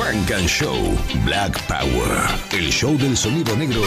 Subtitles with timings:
[0.00, 0.96] Funk and Show
[1.26, 2.08] Black Power.
[2.52, 3.82] El show del sonido negro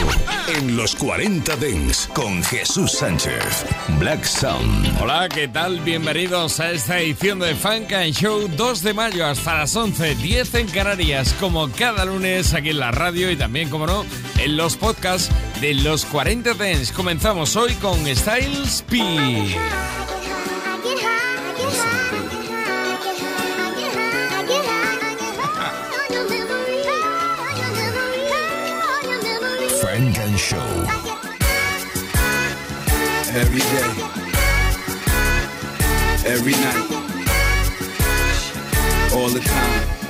[0.47, 3.65] en los 40 Dents con Jesús Sánchez.
[3.97, 5.01] Black Sound.
[5.01, 5.79] Hola, ¿qué tal?
[5.79, 10.53] Bienvenidos a esta edición de Funk and Show 2 de mayo hasta las 11, 10
[10.53, 14.05] en Canarias, como cada lunes aquí en la radio y también, como no,
[14.37, 16.91] en los podcasts de los 40 Dents.
[16.91, 18.99] Comenzamos hoy con Styles P.
[30.43, 30.57] Show.
[33.31, 33.89] Every day,
[36.25, 36.91] every night,
[39.13, 40.02] all the time.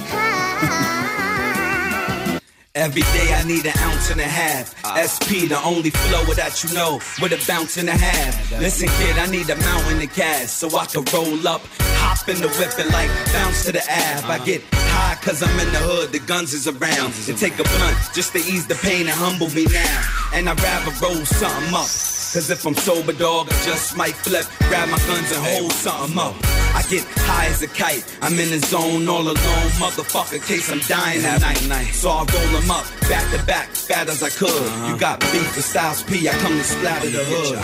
[2.75, 4.73] Every day I need an ounce and a half.
[4.97, 8.49] SP, the only flow that you know, with a bounce and a half.
[8.59, 11.61] Listen, kid, I need a mountain of cash so I can roll up,
[12.02, 14.25] hop in the whip and like bounce to the ab.
[14.25, 17.13] I get high cause I'm in the hood, the guns is around.
[17.30, 20.09] And take a blunt just to ease the pain and humble me now.
[20.33, 21.85] And I'd rather roll something up.
[22.34, 26.17] Cause if I'm sober, dog, I just might flip, grab my guns and hold something
[26.17, 26.34] up.
[26.73, 30.80] I get high as a kite, I'm in the zone all alone, motherfucker, case I'm
[30.80, 31.22] dying
[31.70, 31.94] night.
[31.94, 34.50] So I roll them up, back to back, fat as I could.
[34.50, 34.98] You uh-huh.
[34.98, 37.59] got beef with Styles P, I come to splatter the hood.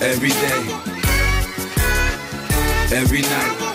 [0.00, 0.62] Every day,
[2.96, 3.69] every night,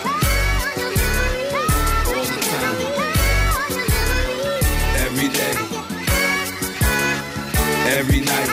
[7.96, 8.48] every night,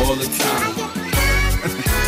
[0.00, 0.74] all the time.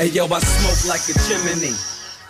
[0.00, 1.74] Hey yo, I smoke like a chimney.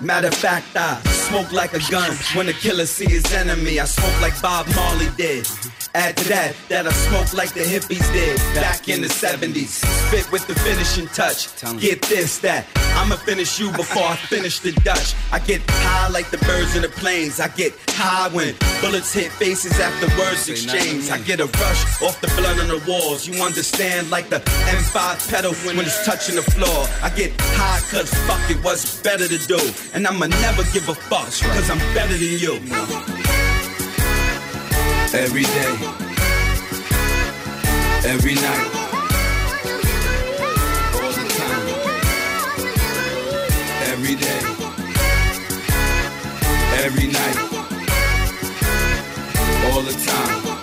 [0.01, 2.11] Matter of fact, I smoke like a gun.
[2.35, 5.47] When a killer see his enemy, I smoke like Bob Marley did.
[5.95, 9.83] Add to that, that I smoke like the hippies did back in the 70s.
[10.07, 11.51] Spit with the finishing touch.
[11.81, 12.67] Get this, that.
[12.95, 15.15] I'ma finish you before I finish the Dutch.
[15.33, 17.41] I get high like the birds in the planes.
[17.41, 21.11] I get high when bullets hit faces after words exchange.
[21.11, 23.27] I get a rush off the blood on the walls.
[23.27, 26.87] You understand, like the M5 pedal when it's touching the floor.
[27.03, 29.59] I get high cause fuck it, what's better to do.
[29.93, 33.10] And I'ma never give a fuck cause I'm better than you.
[35.13, 35.77] Every day,
[38.07, 38.71] every night,
[40.95, 41.69] all the time.
[43.91, 44.41] Every day,
[46.85, 47.37] every night,
[49.73, 50.60] all the time.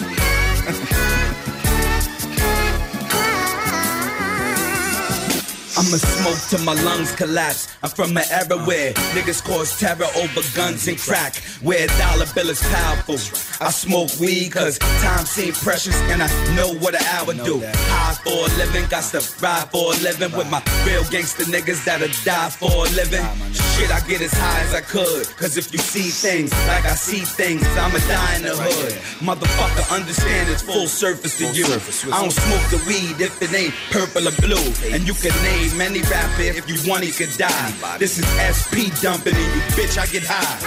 [5.77, 7.77] I'ma smoke till my lungs collapse.
[7.83, 11.35] I'm from an era where niggas cause terror over guns and crack.
[11.61, 13.21] Where a dollar bill is powerful.
[13.63, 17.61] I smoke weed cause time seems precious and I know what an hour do.
[17.93, 21.85] High for a living, got to ride for a living with my real gangster niggas
[21.85, 23.25] that'll die for a living.
[23.53, 25.29] Shit, I get as high as I could.
[25.37, 28.93] Cause if you see things like I see things, I'ma die in the hood.
[29.21, 31.65] Motherfucker, understand it's full surface to you.
[32.11, 34.65] I don't smoke the weed if it ain't purple or blue.
[34.89, 37.97] And you can name any rapper if you want, he could die.
[37.99, 39.97] This is SP dumping in you, bitch.
[39.97, 40.57] I get high.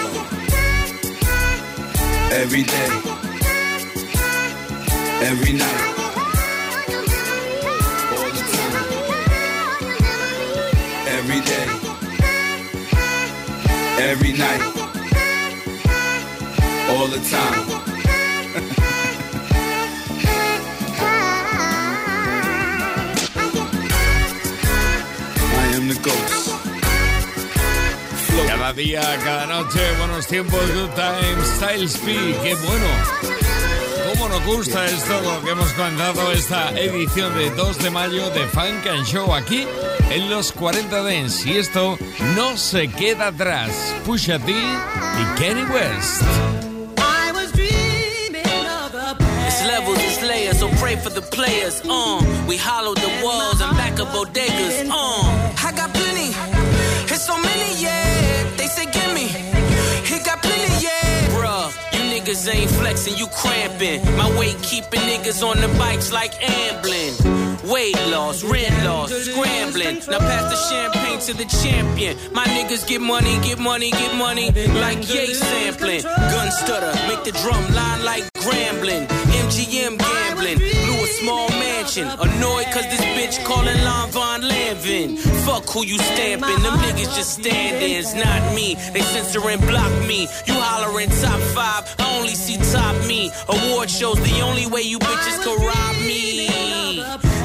[2.32, 2.88] Every day,
[5.26, 5.80] every night,
[8.16, 8.74] all the time.
[11.16, 11.66] Every day,
[14.10, 14.62] every night,
[16.90, 17.79] all the time.
[25.94, 26.10] The.
[28.46, 32.12] Cada día, cada noche, buenos tiempos, good times, Styles P,
[32.42, 32.86] qué bueno.
[34.12, 38.46] ¿Cómo nos gusta esto lo que hemos comenzado esta edición de 2 de mayo de
[38.48, 39.66] Funk and Show aquí
[40.10, 41.46] en los 40 Dents?
[41.46, 41.98] Y esto
[42.36, 43.70] no se queda atrás.
[44.04, 46.22] Pusha T y Kenny West.
[46.98, 49.16] I was dreaming of a
[49.46, 51.80] It's levels, it's layers, so pray for the players.
[51.84, 54.88] Uh, we hollowed the walls and back up bodegas.
[54.90, 55.49] Uh,
[62.20, 64.04] niggas ain't flexing, you cramping.
[64.16, 67.39] My weight keeping niggas on the bikes like ambling.
[67.70, 69.96] Weight loss, rent loss, scrambling.
[70.10, 72.16] Now pass the champagne to the champion.
[72.32, 74.50] My niggas get money, get money, get money,
[74.80, 76.02] like yay sampling.
[76.02, 79.06] Gun stutter, make the drum line like Grambling.
[79.42, 82.08] MGM gambling, blew a small mansion.
[82.08, 85.18] Annoyed cause this bitch calling Lon Von Lanvin.
[85.46, 87.92] Fuck who you stamping, them niggas just standing.
[87.92, 90.22] It's not me, they censor and block me.
[90.46, 93.30] You hollering top five, I only see top me.
[93.48, 96.39] Award shows the only way you bitches can rob me.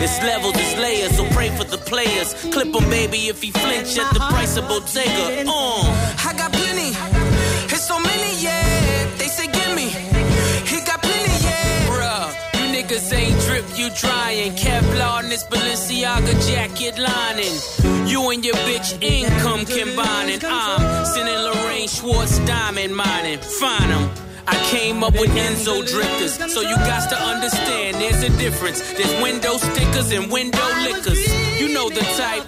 [0.03, 2.33] It's levels, it's layers, so pray for the players.
[2.53, 5.45] Clip him, baby, if he flinch at the price of Bottega.
[5.47, 5.83] Uh,
[6.30, 6.92] I got plenty,
[7.74, 9.07] it's so many, yeah.
[9.18, 9.89] They say, gimme.
[10.71, 11.88] He got plenty, yeah.
[11.89, 14.51] Bruh, you niggas ain't drip, you drying.
[14.53, 17.56] Kevlar in this Balenciaga jacket lining.
[18.07, 20.41] You and your bitch income combining.
[20.44, 23.39] I'm sending Lorraine Schwartz diamond mining.
[23.39, 24.25] Find 'em.
[24.47, 28.80] I came up with Enzo drifters, so you got to understand there's a difference.
[28.94, 31.21] There's window stickers and window liquors.
[31.59, 32.45] You know the type.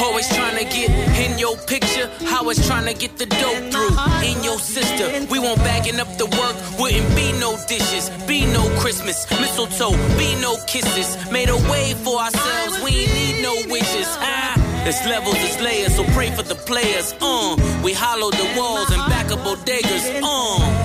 [0.00, 3.94] Always trying to get in your picture, always trying to get the dope through.
[4.28, 6.56] In your sister, we won't bagging up the work.
[6.80, 11.16] Wouldn't be no dishes, be no Christmas, mistletoe, be no kisses.
[11.30, 14.08] Made a way for ourselves, we ain't need no wishes.
[14.20, 14.64] Ah.
[14.86, 17.14] It's levels, it's layers, so pray for the players.
[17.18, 20.20] Uh, we hollow the walls and back up bodegas.
[20.22, 20.84] Uh,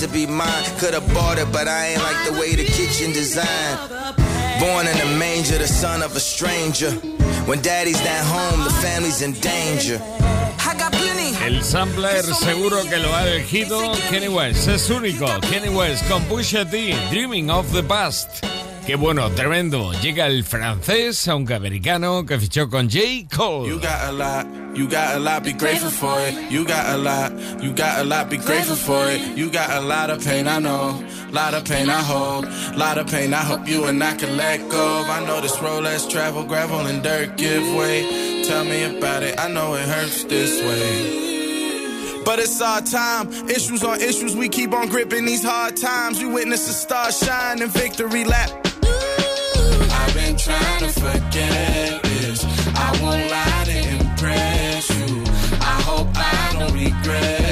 [0.00, 0.64] to be mine.
[0.78, 3.78] Could've bought it, but I ain't like the way the kitchen designed.
[4.60, 6.90] Born in a manger, the son of a stranger.
[7.46, 10.00] When daddy's not home, the family's in danger.
[10.66, 11.34] I got plenty.
[11.44, 13.78] El sampler seguro que lo ha elegido
[14.10, 14.68] Kanye West.
[14.68, 15.26] Es único.
[15.50, 18.44] Kanye West con Pusha T, Dreaming of the Past.
[18.86, 19.90] Qué bueno, tremendo.
[20.00, 23.26] Llega el francés, aunque americano, que fichó con J.
[23.36, 23.68] Cole.
[23.68, 24.46] You got a lot,
[24.76, 26.52] you got a lot, be grateful for it.
[26.52, 29.36] You got a lot, you got a lot, be grateful for it.
[29.36, 31.02] You got a lot of pain, I know.
[31.32, 32.46] Lot of pain I hold,
[32.76, 35.04] lot of pain I hope you and I can let go.
[35.08, 38.44] I know this road less travel, gravel and dirt give way.
[38.44, 42.22] Tell me about it, I know it hurts this way.
[42.24, 46.20] But it's our time, issues on issues, we keep on gripping these hard times.
[46.20, 48.65] You witness a star shine and victory lap.
[50.46, 52.44] Trying to forget this.
[52.76, 55.24] I won't lie to impress you.
[55.60, 57.45] I hope I don't regret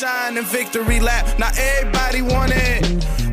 [0.00, 1.26] shine and victory lap.
[1.38, 2.80] Now everybody want it.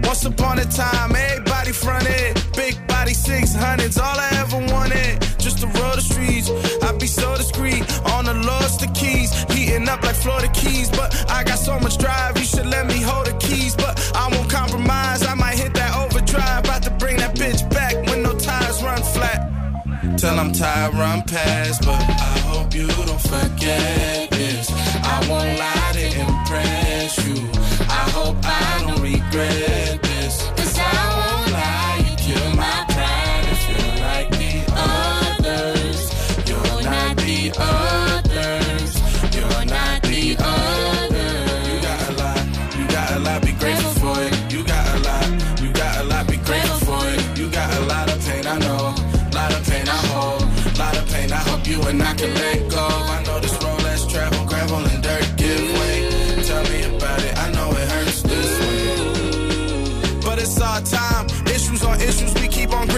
[0.06, 2.36] Once upon a time, everybody fronted.
[2.58, 5.22] Big body 600s, all I ever wanted.
[5.40, 6.52] Just to roll the streets,
[6.84, 7.84] I be so discreet.
[8.16, 10.90] On the lost the keys, heating up like Florida Keys.
[10.90, 13.74] But I got so much drive, you should let me hold the keys.
[13.76, 16.66] But I won't compromise, I might hit that overdrive.
[16.66, 19.40] About to bring that bitch back when no tires run flat.
[20.18, 21.86] Till I'm tired, run past.
[21.86, 24.70] But I hope you don't forget this.
[25.14, 25.87] I won't lie
[29.38, 29.67] don't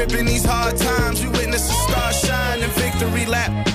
[0.10, 1.22] gripping these hard times.
[1.22, 3.69] You witness a star shine and victory lap.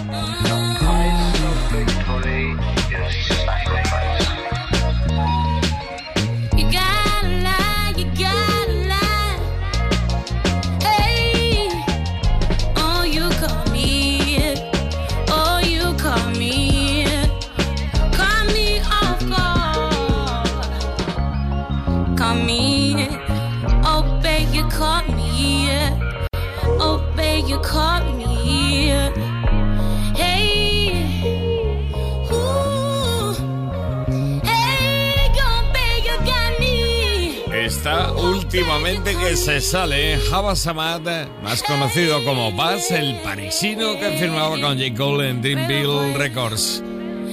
[38.84, 41.00] Últimamente que se sale Java Samad,
[41.42, 44.94] más conocido como Buzz, el parisino que firmaba con J.
[44.94, 46.82] Cole en Dreamville Records.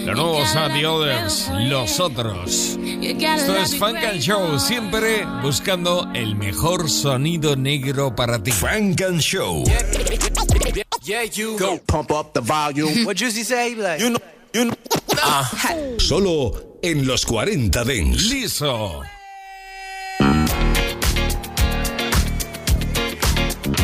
[0.05, 0.43] Lo nuevo
[0.73, 2.77] The Others, Los Otros.
[3.01, 8.51] Esto es Funk and Show, siempre buscando el mejor sonido negro para ti.
[8.51, 9.65] Frank and Show.
[11.03, 13.05] Yeah, you go pump up the volume.
[13.05, 13.75] what Juicy say?
[13.75, 14.19] Like, you know,
[14.53, 15.97] you know.
[15.97, 18.23] Solo en los 40 Dents.
[18.29, 19.01] Liso.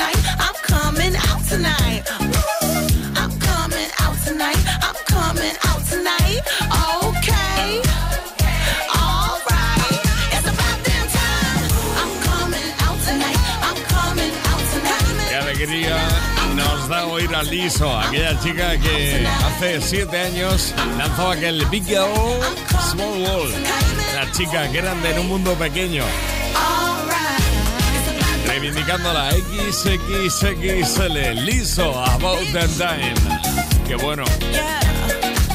[0.00, 0.16] Tonight.
[0.42, 0.54] I'm
[5.04, 5.60] coming
[15.50, 15.96] alegría
[16.54, 22.40] nos da oír a Liso, aquella chica que hace siete años lanzó aquel Big Girl
[22.90, 23.54] Small World.
[24.12, 26.04] Una chica grande en un mundo pequeño,
[28.70, 31.44] reivindicando la XXXL.
[31.44, 33.14] Liso, About the Time.
[33.86, 34.24] Qué bueno.
[34.52, 34.80] Yeah.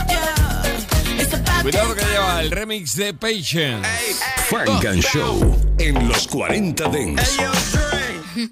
[0.09, 1.21] Yeah.
[1.21, 3.85] It's about Cuidado que lleva el remix de Patient.
[4.49, 7.37] Frank and Show en los 40 Dents.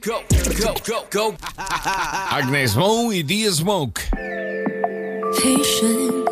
[0.02, 0.24] Go,
[0.58, 1.36] go, go, go.
[1.58, 4.02] Agnes Mo y D Smoke.
[5.36, 6.23] Patience,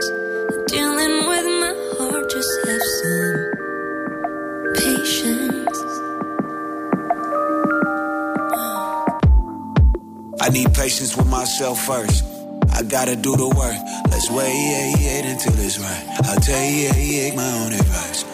[10.42, 12.26] I need patience with myself first.
[12.74, 13.78] I gotta do the work.
[14.10, 16.06] Let's wait until it's right.
[16.26, 18.26] I'll take my own advice.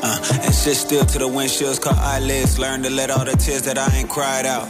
[0.00, 2.60] Uh, and sit still till the windshields caught eyelids.
[2.60, 4.68] Learn to let all the tears that I ain't cried out.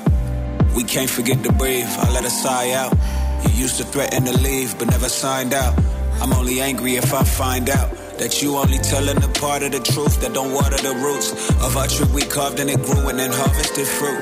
[0.75, 1.85] We can't forget to breathe.
[1.87, 2.97] I let a sigh out.
[3.45, 5.79] You used to threaten to leave, but never signed out.
[6.23, 9.81] I'm only angry if I find out that you only telling the part of the
[9.81, 13.19] truth that don't water the roots of our tree we carved and it grew and
[13.19, 14.19] then harvested fruit.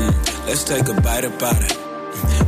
[0.00, 1.85] Mm, let's take a bite about it.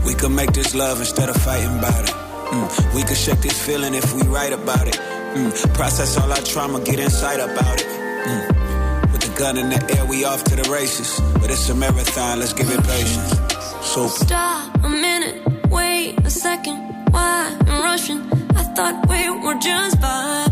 [0.04, 2.14] We could make this love instead of fighting about it.
[2.50, 4.94] Mm, we could shake this feeling if we write about it.
[5.34, 7.87] Mm, process all our trauma, get inside about it.
[7.87, 11.20] Mm, with the gun in the air, we off to the races.
[11.40, 13.30] But it's a marathon, let's give it patience.
[13.82, 14.08] Super.
[14.25, 15.37] Stop a minute,
[15.70, 16.78] wait a second.
[17.10, 18.20] Why I'm rushing?
[18.56, 20.48] I thought we were just vibing.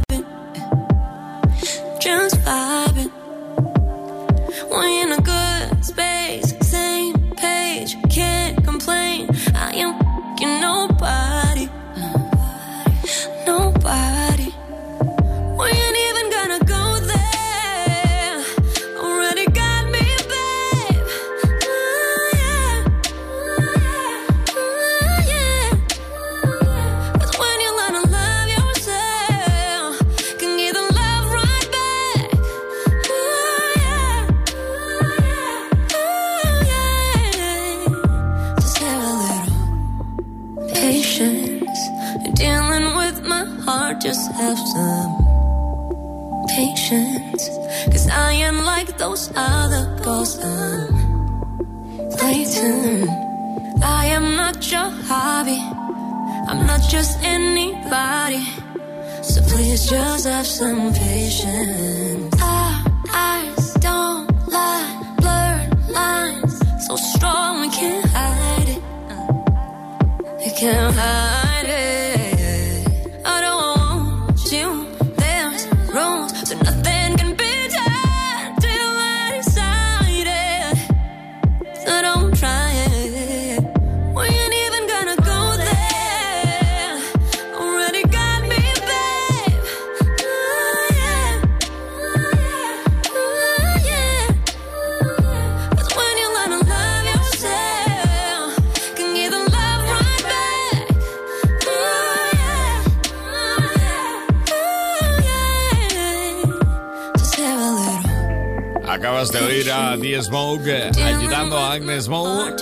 [110.26, 112.52] Smoke eh, ayudando a Agnes Moe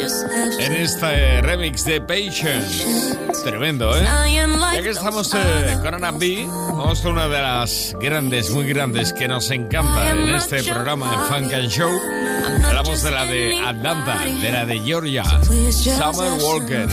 [0.59, 3.17] en este remix de Patience.
[3.43, 4.05] Tremendo, ¿eh?
[4.05, 9.15] Ya que estamos eh, con Ana B, vamos con una de las grandes, muy grandes
[9.15, 11.91] que nos encanta en este programa de Funk and Show.
[12.67, 15.25] Hablamos de la de Atlanta, de la de Georgia,
[15.73, 16.89] Summer Walker.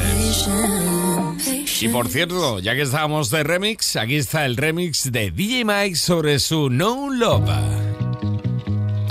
[1.81, 5.97] Y por cierto, ya que estábamos de remix, aquí está el remix de DJ Mike
[5.97, 7.49] sobre su No Love.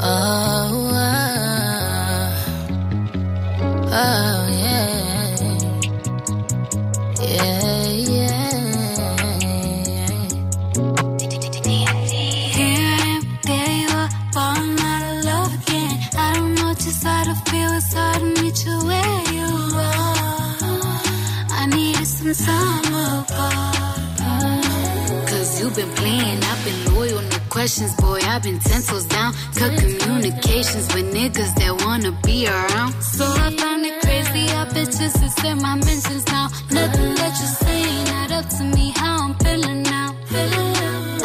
[0.02, 0.79] Oh.
[3.92, 4.49] Oh.
[27.60, 28.18] questions, boy.
[28.22, 29.34] I've been ten toes down.
[29.58, 32.92] Cut communications with niggas that wanna be around.
[33.02, 34.44] So I find it crazy.
[34.60, 36.46] I bitches is in my mentions now.
[36.78, 38.92] Nothing that you're saying not up to me.
[39.00, 40.08] How I'm feeling now.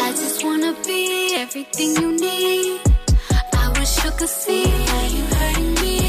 [0.05, 1.01] I just wanna be
[1.43, 2.81] everything you need.
[3.63, 6.04] I wish you could see how you hurting me.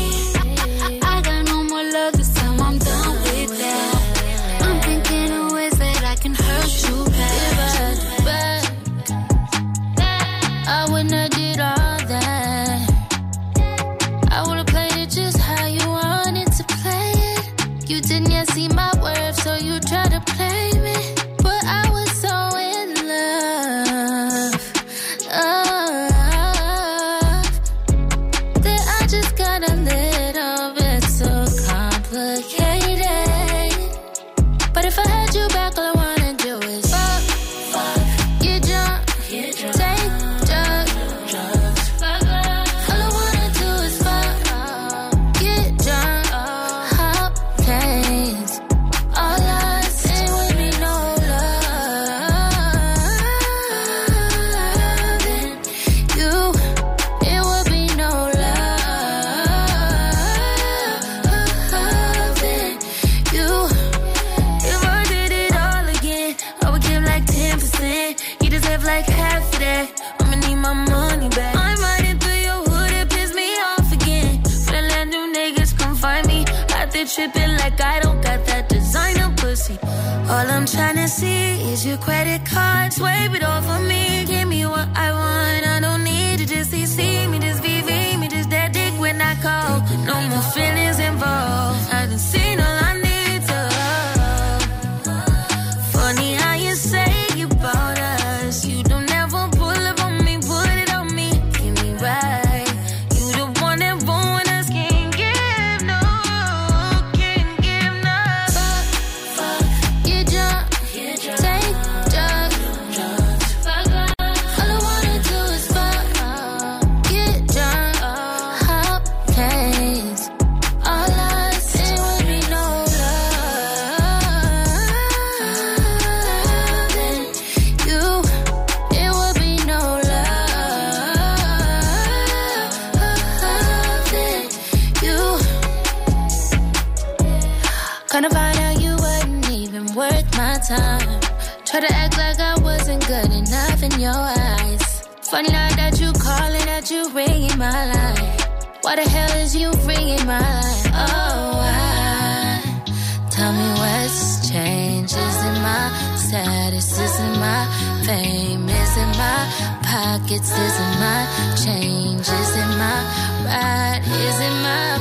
[159.86, 160.50] Pockets?
[160.50, 161.20] Is it my
[161.62, 162.26] change?
[162.28, 162.98] Is it my
[163.46, 164.02] ride?
[164.02, 164.95] Is it my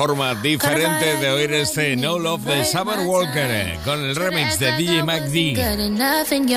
[0.00, 4.72] forma diferente de oír este No Love de Summer Walker eh, con el remix de
[4.72, 5.58] DJ MacD.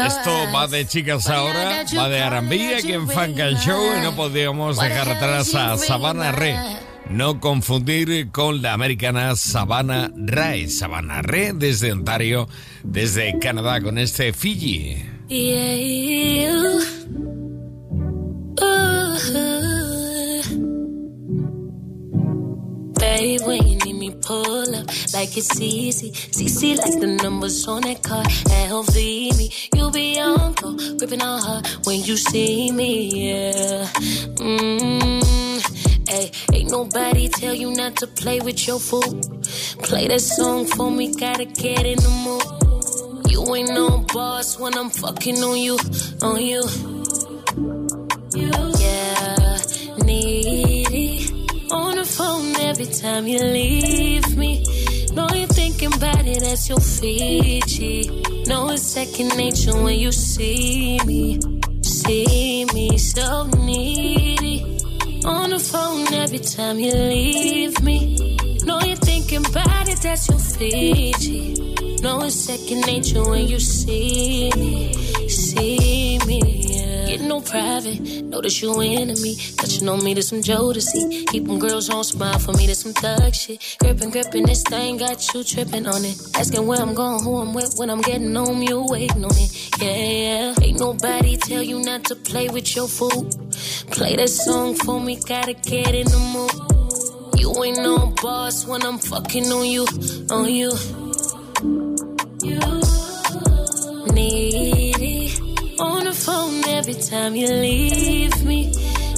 [0.05, 4.15] Esto va de chicas ahora, va de R&B aquí en Funk and Show y no
[4.15, 6.55] podíamos dejar atrás a Savannah Ré.
[7.09, 10.69] No confundir con la americana Savannah Ray.
[10.69, 12.47] Savannah Ré desde Ontario,
[12.83, 15.03] desde Canadá con este Fiji.
[15.27, 17.42] Yeah, you.
[23.23, 26.11] When you need me, pull up like it's easy.
[26.11, 28.21] CC like the numbers on that car.
[28.23, 33.29] LV me, you be on go, gripping on her when you see me.
[33.29, 33.85] Yeah.
[34.43, 36.09] Mm.
[36.09, 39.23] Hey, ain't nobody tell you not to play with your food.
[39.83, 43.31] Play that song for me, gotta get in the mood.
[43.31, 45.77] You ain't no boss when I'm fucking on you,
[46.21, 47.82] on you.
[52.83, 54.63] Every time you leave me.
[55.13, 58.09] Know you're thinking about it, that's your Fiji.
[58.47, 61.39] Know it's second nature when you see me.
[61.81, 64.63] See me so needy.
[65.23, 68.17] On the phone every time you leave me.
[68.65, 71.53] Know you're thinking about it, that's your Fiji.
[72.01, 74.93] Know it's second nature when you see me,
[75.29, 76.02] see
[77.33, 79.35] no private, notice you into me.
[79.57, 81.25] Touching on me to some Jodeci.
[81.29, 83.75] Keep them girls on smile for me to some thug shit.
[83.79, 86.15] Gripping, gripping, this thing got you tripping on it.
[86.35, 89.51] Asking where I'm going, who I'm with, when I'm getting home, you waiting on it.
[89.81, 90.53] Yeah, yeah.
[90.61, 93.25] Ain't nobody tell you not to play with your food.
[93.89, 97.39] Play that song for me, gotta get in the mood.
[97.39, 99.85] You ain't no boss when I'm fucking on you,
[100.29, 100.71] on you.
[102.43, 102.59] The
[104.13, 104.82] phone
[106.93, 108.71] every time you leave me.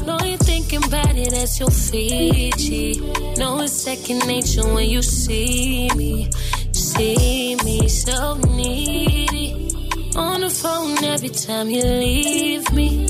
[0.05, 2.99] Know you're thinking about it as your Fiji.
[3.37, 6.29] Know it's second nature when you see me,
[6.71, 9.53] see me so needy.
[10.15, 13.07] On the phone every time you leave me.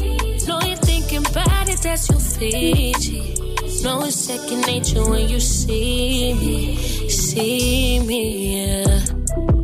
[0.48, 3.36] Know you're thinking about it, that's your Fiji.
[3.84, 8.24] Know it's second nature when you see me, see me,
[8.58, 9.55] yeah.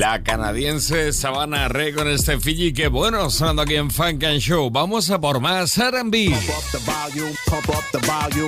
[0.00, 4.70] La canadiense Savannah Rey con este Fiji, que bueno, sonando aquí en Funk and Show.
[4.70, 6.34] Vamos a por más R&B.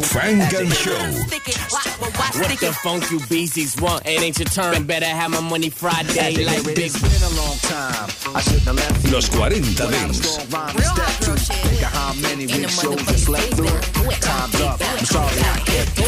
[0.03, 0.95] Funk and Show.
[2.41, 4.07] What the funk you beasties want?
[4.07, 4.87] It ain't your turn.
[4.87, 6.91] Better have my money Friday like big.
[9.13, 10.39] Los 40 Dents.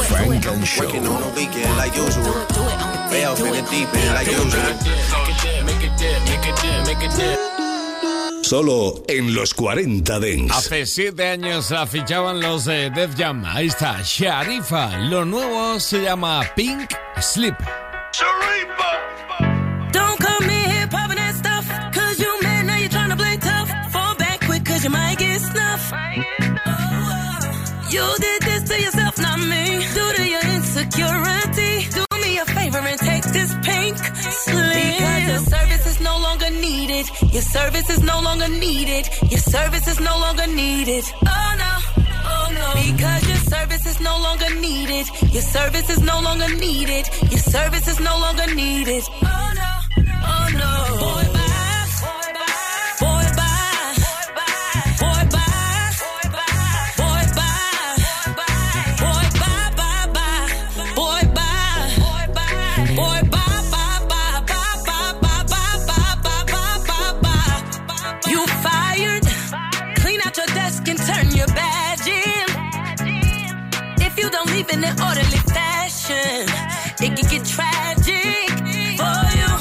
[0.08, 0.84] Funk and Show.
[0.86, 2.32] Working on a weekend like usual.
[3.10, 5.33] Way off in the deep end like usual.
[8.42, 10.54] Solo en los 40 Dents.
[10.54, 13.44] Hace siete años la fichaban los de Def Jam.
[13.44, 14.98] Ahí está, Sharifa.
[14.98, 17.56] Lo nuevo se llama Pink Slip.
[19.92, 21.66] Don't come in here popping that stuff.
[21.94, 23.70] Cause you mad now you're trying to play tough.
[23.90, 25.92] Fall back quick cause you might get snuffed.
[27.90, 28.33] You did
[34.74, 37.06] Because your service is no longer needed.
[37.32, 39.08] Your service is no longer needed.
[39.30, 41.04] Your service is no longer needed.
[41.26, 41.72] Oh no.
[42.32, 42.66] Oh no.
[42.82, 45.06] Because your service is no longer needed.
[45.32, 47.04] Your service is no longer needed.
[47.30, 49.02] Your service is no longer needed.
[49.22, 49.70] Oh no.
[50.32, 50.72] Oh no.
[51.04, 51.23] Boy,
[77.04, 78.50] it can get tragic
[79.00, 79.52] for you.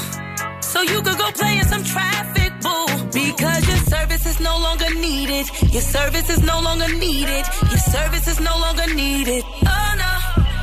[0.62, 2.86] So you could go play in some traffic, boo.
[3.12, 5.46] Because your service is no longer needed.
[5.72, 7.44] Your service is no longer needed.
[7.70, 9.44] Your service is no longer needed.
[9.66, 10.12] Oh no.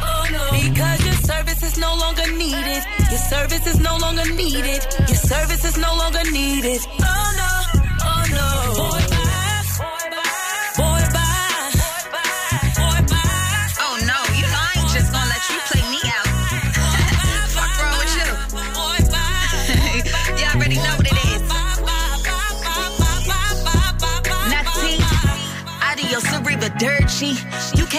[0.10, 0.44] Oh no.
[0.52, 2.84] Because your service is no longer needed.
[3.10, 4.82] Your service is no longer needed.
[5.08, 6.82] Your service is no longer needed.
[7.02, 7.52] Oh no.
[8.10, 8.48] Oh no.
[8.76, 9.11] Boy,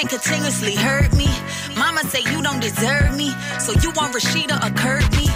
[0.02, 1.28] can't continuously hurt me.
[1.76, 5.28] Mama say you don't deserve me, so you want Rashida or Courtney.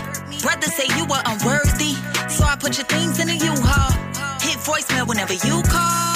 [0.42, 1.94] Brother say you were unworthy,
[2.28, 3.92] so I put your things in a U-Haul.
[4.40, 6.15] Hit voicemail whenever you call.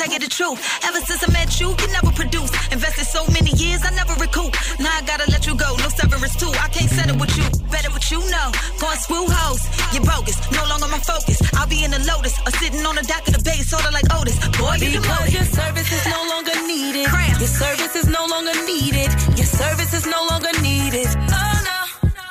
[0.00, 0.58] Tell you the truth.
[0.88, 2.50] Ever since I met you, you never produce.
[2.72, 4.52] Invested so many years, I never recoup.
[4.80, 5.76] Now I gotta let you go.
[5.76, 6.52] No severance too.
[6.56, 7.44] I can't settle with you.
[7.68, 8.48] Better what you know.
[8.80, 9.62] Going screw hoes.
[9.92, 10.38] You're bogus.
[10.56, 11.38] No longer my focus.
[11.58, 14.08] I'll be in the lotus or sitting on the dock of the bay, sorta like
[14.16, 14.38] Otis.
[14.56, 17.06] Boy, you Because your service is no longer needed.
[17.42, 19.10] Your service is no longer needed.
[19.36, 21.08] Your service is no longer needed.
[21.40, 21.78] Oh no,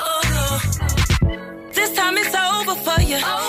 [0.09, 0.45] oh no.
[1.77, 3.19] This time it's over for you.
[3.21, 3.48] Oh.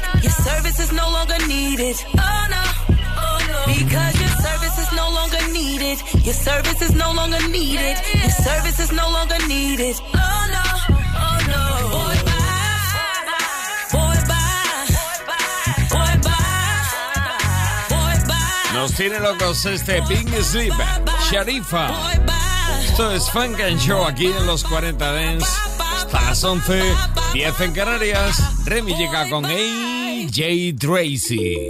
[0.00, 0.22] needed.
[0.24, 1.96] Your service is no longer needed.
[2.18, 2.62] Oh no,
[3.16, 3.58] oh no.
[3.66, 5.98] Because your service is no longer needed.
[6.24, 7.96] Your service is no longer needed.
[8.14, 9.96] Your service is no longer needed.
[10.14, 10.64] Oh no,
[11.24, 11.62] oh no.
[11.96, 12.76] Boy, bye.
[13.92, 14.86] Boy, bye.
[15.90, 16.86] Boy, bye.
[17.88, 18.72] Boy, bye.
[18.74, 20.74] Nos tiene locos este Pink Sleep,
[21.30, 21.88] Sharifa.
[22.82, 25.75] Esto es Funk and Show aquí en los 40 Dents.
[26.06, 26.94] Hasta las 11,
[27.32, 28.64] 10 en Canarias.
[28.64, 31.68] Remy llega con AJ Tracey.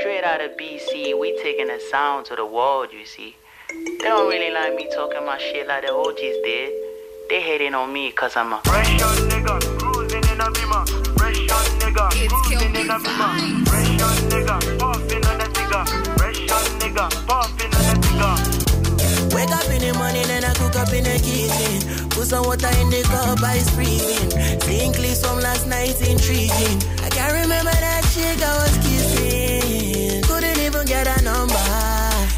[0.00, 3.36] Straight out of BC, we taking the sound to the world, you see.
[3.68, 6.72] They don't really like me talking my shit like the OGs did.
[7.28, 10.86] They hating on me cause I'm a fresh young nigga, cruising in a beamer.
[11.18, 13.30] Fresh young nigga, cruising in a beamer.
[13.68, 15.86] Fresh young nigga, puffing on a cigar.
[16.16, 17.47] Fresh young nigga, puffing
[22.28, 23.38] some water in the cup,
[23.72, 24.30] freezing.
[24.60, 26.78] Seeing clips from last night, intriguing.
[27.00, 30.22] I can't remember that chick I was kissing.
[30.28, 31.68] Couldn't even get a number.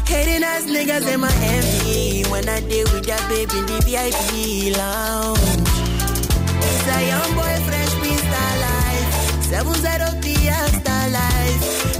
[0.07, 2.23] Hating ass niggas in my envy.
[2.31, 5.39] When I deal with that baby in the VIP lounge.
[6.67, 9.43] It's a young boy, fresh prince star life.
[9.43, 10.47] Seven zero three
[10.79, 11.90] star life.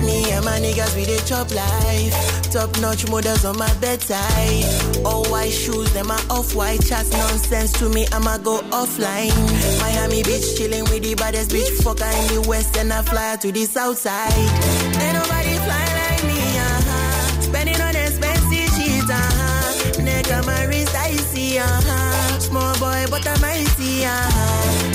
[0.41, 2.51] And my niggas we dey chop life.
[2.51, 4.65] Top notch models on my bedside.
[5.05, 8.07] All white shoes, them are off white chats nonsense to me.
[8.11, 9.35] I'ma go offline.
[9.81, 13.51] Miami Beach chilling with the baddest bitch fucker in the west and I fly to
[13.51, 14.33] the south side.
[14.33, 17.41] Ain't nobody fly like me, uh-huh.
[17.41, 20.01] Spending on expensive shit, uh-huh.
[20.03, 22.39] Neck on my wrist, I see, uh-huh.
[22.39, 24.87] Small boy, but I'm icy, uh-huh.
[24.87, 24.90] Ain't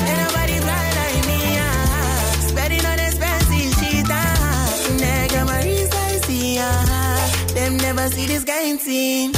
[8.09, 9.33] See this kind thing.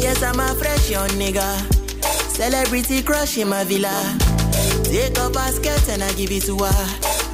[0.00, 1.46] Yes, I'm a fresh young nigga.
[2.30, 3.94] Celebrity crush in my villa.
[4.82, 6.86] Take a basket and I give it to her.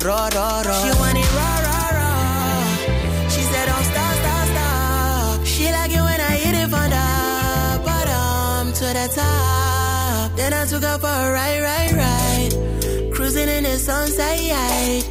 [0.04, 0.82] Raw, raw, raw.
[0.82, 3.28] She want it raw, raw, raw.
[3.30, 5.46] She said, don't stop, stop, stop.
[5.46, 7.06] She like it when I hit it from the
[7.86, 10.36] bottom to the top.
[10.36, 13.12] Then I took her for a ride, ride, ride.
[13.14, 15.02] Cruising in the sunset.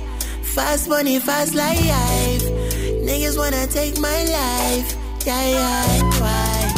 [0.44, 2.44] Fast money, fast life.
[3.08, 5.07] Niggas wanna take my life.
[5.26, 5.84] Yeah, yeah,
[6.22, 6.74] why?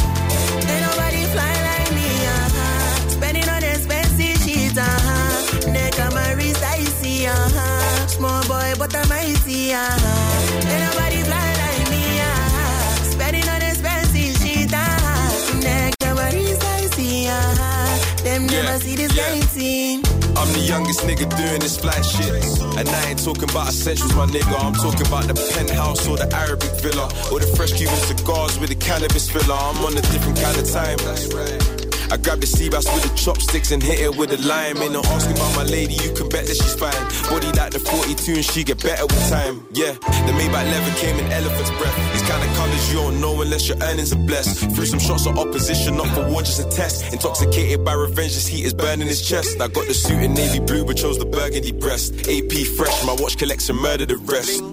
[0.70, 3.10] Ain't nobody fly like me, uh-huh.
[3.10, 5.72] Spending on expensive shit, uh-huh.
[5.72, 8.08] Neck on my wrist, I see, uh-huh.
[8.08, 10.70] Small boy, but I'm icy, uh-huh.
[10.72, 13.12] Ain't nobody fly like me, uh-huh.
[13.14, 15.60] Spending on expensive shit, uh-huh.
[15.60, 18.24] Neck on my wrist, I see, uh-huh.
[18.24, 19.40] Them never see this yeah.
[19.54, 20.09] thing.
[20.40, 22.32] I'm the youngest nigga doing this fly shit.
[22.80, 24.56] And I ain't talking about essentials, my nigga.
[24.64, 27.12] I'm talking about the penthouse or the Arabic villa.
[27.30, 29.54] Or the fresh Cuban cigars with the cannabis filler.
[29.54, 31.89] I'm on a different kind of time.
[32.12, 34.78] I grab the sea bass with the chopsticks and hit it with the lime.
[34.82, 36.98] Ain't no asking about my lady, you can bet that she's fine.
[37.30, 39.66] Body like the 42 and she get better with time.
[39.74, 41.96] Yeah, the Maybach leather came in elephant's breath.
[42.14, 44.74] These kind of colors you don't know unless your earnings are blessed.
[44.74, 47.14] Threw some shots of opposition, not for war, just a test.
[47.14, 49.62] Intoxicated by revenge, this heat is burning his chest.
[49.62, 52.28] I got the suit in navy blue, but chose the burgundy breast.
[52.28, 54.64] AP fresh, my watch collection murder the rest.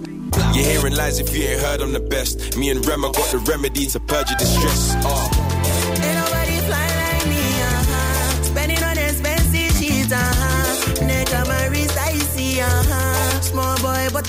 [0.53, 2.57] You're hearing lies if you ain't heard I'm the best.
[2.57, 4.95] Me and Rema got the remedy to purge your distress.
[5.05, 5.46] Uh.
[14.17, 14.25] Ain't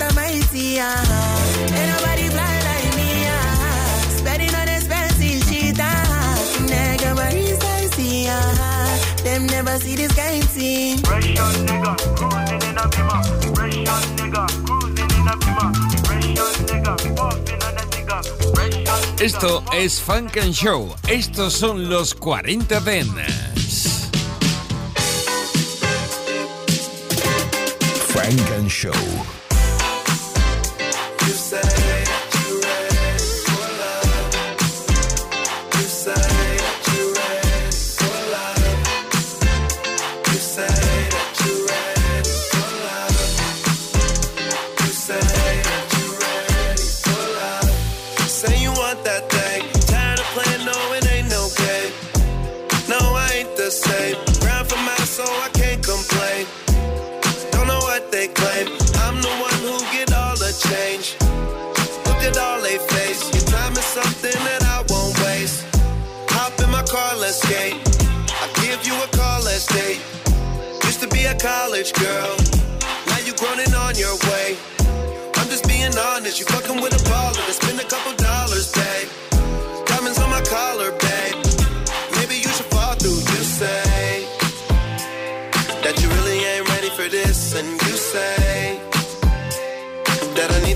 [1.89, 3.25] nobody blind like me.
[4.17, 5.77] Spending on expensive shit.
[6.69, 8.27] Nigga, Maurice, I see.
[9.23, 10.99] Them never see this kind thing.
[10.99, 13.23] Fresh young nigga, cruising in a bimmer.
[13.55, 15.69] Fresh young nigga, cruising in a bimmer.
[16.05, 18.17] Fresh young nigga, puffing on a nigga.
[18.53, 19.23] Fresh young nigga.
[19.23, 20.95] Esto es Funk and Show.
[21.07, 24.07] Estos son los 40 Dents.
[28.13, 28.93] Frank and Show.
[60.69, 61.17] Change.
[62.05, 63.21] Look at all they face.
[63.33, 65.65] Your time is something that I won't waste.
[66.35, 67.77] Hop in my car, let's skate.
[68.41, 70.01] I'll give you a call, let's date.
[70.85, 72.35] Used to be a college girl.
[73.09, 74.57] Now you grown and on your way.
[75.37, 76.39] I'm just being honest.
[76.39, 77.43] You fucking with a baller.
[77.49, 78.13] It's been a couple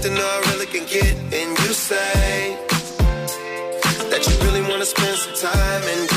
[0.09, 2.57] know I really can get, and you say
[4.09, 6.12] that you really wanna spend some time, and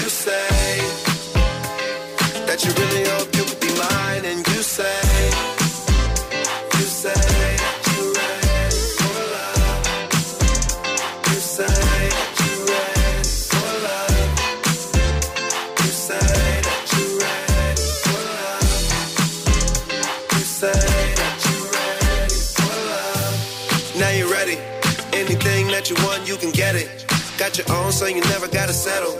[26.66, 27.06] get it.
[27.38, 29.14] Got your own, so you never gotta settle.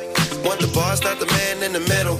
[0.46, 2.18] Want the boss, not the man in the middle.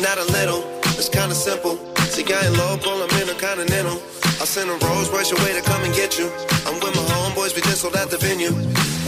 [0.00, 0.62] Not a little,
[0.98, 1.74] it's kinda simple.
[2.12, 3.98] See, I ain't local, I'm intercontinental.
[4.44, 6.28] I'll send a Rolls Royce your way to come and get you.
[6.68, 8.52] I'm with my homeboys, we just sold at the venue.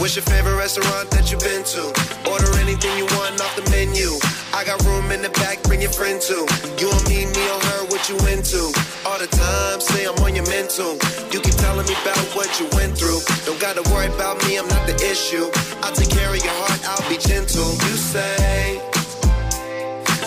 [0.01, 1.93] What's your favorite restaurant that you've been to?
[2.25, 4.17] Order anything you want off the menu.
[4.49, 6.41] I got room in the back, bring your friend too.
[6.81, 8.73] You and me, me or her, what you into?
[9.05, 10.97] All the time, say I'm on your mental.
[11.29, 13.21] You keep telling me about what you went through.
[13.45, 15.53] Don't gotta worry about me, I'm not the issue.
[15.85, 17.77] I'll take care of your heart, I'll be gentle.
[17.85, 18.81] You say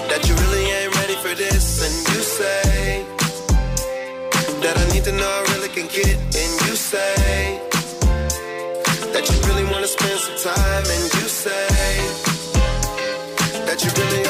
[0.06, 3.19] that you really ain't ready for this, and you say
[4.60, 7.58] that I need to know I really can get, and you say
[9.12, 11.66] that you really wanna spend some time, and you say
[13.66, 14.26] that you really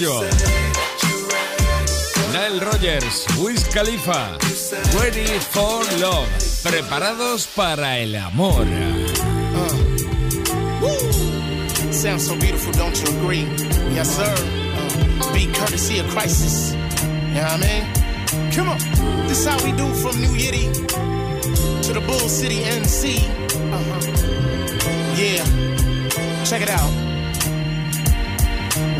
[0.00, 0.20] Mojo.
[2.32, 4.38] Nile Rogers, Wiz Khalifa,
[4.98, 6.28] Ready for Love.
[6.62, 8.64] Preparados para el amor.
[11.92, 13.46] Sounds so beautiful, don't you agree?
[13.94, 14.34] Yes, sir.
[14.34, 16.72] Uh, be courtesy of crisis.
[16.72, 18.52] You know what I mean?
[18.52, 18.78] Come on.
[19.28, 20.72] This how we do from New Yiddy
[21.82, 23.18] to the Bull City NC.
[23.72, 24.00] Uh-huh.
[25.16, 26.44] Yeah.
[26.44, 27.09] Check it out.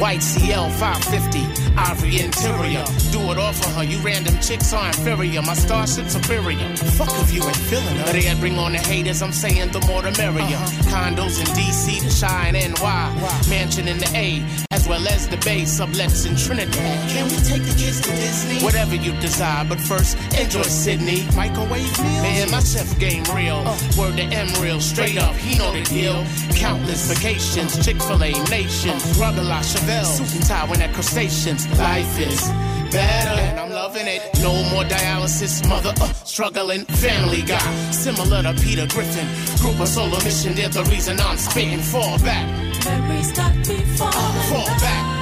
[0.00, 2.84] White CL 550, ivory interior.
[3.12, 3.84] Do it all for her.
[3.84, 5.42] You random chicks are inferior.
[5.42, 6.74] My starship superior.
[6.96, 8.06] Fuck if you ain't feeling her.
[8.06, 9.20] But yeah, bring on the haters.
[9.20, 10.56] I'm saying the more the merrier.
[10.56, 11.14] Uh-huh.
[11.14, 13.50] Condos in DC, the Shine NY.
[13.50, 14.42] Mansion in the A,
[14.90, 17.08] well as the Bay, sublets in Trinidad.
[17.10, 18.58] Can we take the kids to Disney?
[18.64, 21.28] Whatever you desire, but first, enjoy Sydney.
[21.36, 22.22] Microwave meals?
[22.26, 23.62] Man, my chef game real.
[23.64, 23.78] Oh.
[23.96, 26.26] Word to M real, straight up, he know the deal.
[26.56, 28.98] Countless vacations, Chick fil A nation.
[29.16, 31.68] Rugger La Chevelle, suit and tie when at crustaceans.
[31.78, 32.50] Life is
[32.90, 34.22] better, and I'm loving it.
[34.42, 36.84] No more dialysis, mother, uh, struggling.
[36.84, 39.26] Family guy, similar to Peter Griffin.
[39.58, 41.78] Group of solo mission, they're the reason I'm spitting.
[41.80, 42.46] Fall back.
[42.84, 45.20] Memories got me falling Fall back.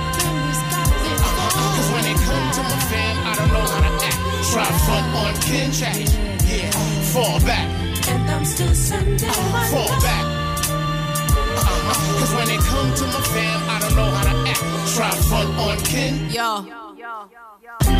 [1.76, 4.18] Cause when it comes to my fam, I don't know how to act.
[4.52, 5.96] Try front on kin chat.
[6.46, 6.70] Yeah,
[7.12, 7.68] fall back.
[8.08, 10.24] And I'm still sending my Fall back.
[11.58, 12.20] Uh-huh.
[12.20, 14.94] Cause when it comes to my fam, I don't know how to act.
[14.94, 16.30] Try front on kin.
[16.30, 16.87] Yo.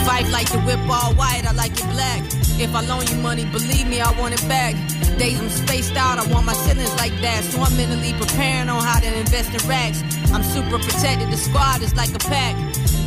[0.05, 2.21] Fight like the whip all white, I like it black.
[2.61, 4.75] If I loan you money, believe me, I want it back.
[5.19, 7.43] Days I'm spaced out, I want my ceilings like that.
[7.45, 10.03] So I'm mentally preparing on how to invest in racks.
[10.31, 12.55] I'm super protected, the squad is like a pack.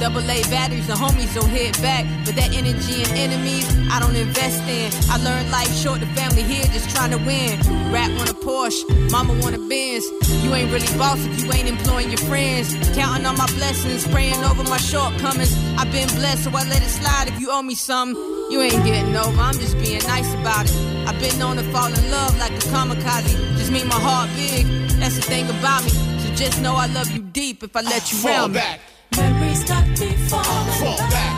[0.01, 2.09] Double A batteries, the homies don't hit back.
[2.25, 4.89] But that energy and enemies, I don't invest in.
[5.13, 7.61] I learned life short, the family here just trying to win.
[7.93, 8.81] Rap want a Porsche,
[9.11, 10.03] mama want a Benz.
[10.41, 12.73] You ain't really boss if you ain't employing your friends.
[12.97, 15.53] Counting on my blessings, praying over my shortcomings.
[15.77, 18.17] I've been blessed, so I let it slide if you owe me something.
[18.49, 20.73] You ain't getting over, I'm just being nice about it.
[21.05, 23.37] I've been known to fall in love like a kamikaze.
[23.55, 24.65] Just mean my heart big,
[24.97, 25.91] that's the thing about me.
[25.91, 28.79] So just know I love you deep if I let you Fall round back.
[29.17, 31.33] Memories got me falling Fall back.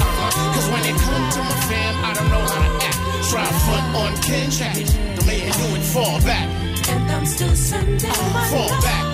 [0.00, 0.54] Uh-huh.
[0.54, 2.98] Cause when it comes to my fam, I don't know how to act.
[3.30, 4.76] Try front on Ken Chat.
[5.16, 5.82] Don't make me do it.
[5.92, 6.48] Fall back.
[6.88, 9.04] And I'm still sending my Fall back.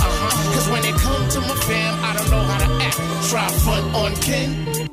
[0.00, 0.54] Uh-huh.
[0.54, 3.30] Cause when it comes to my fam, I don't know how to act.
[3.30, 4.83] Try front on Ken.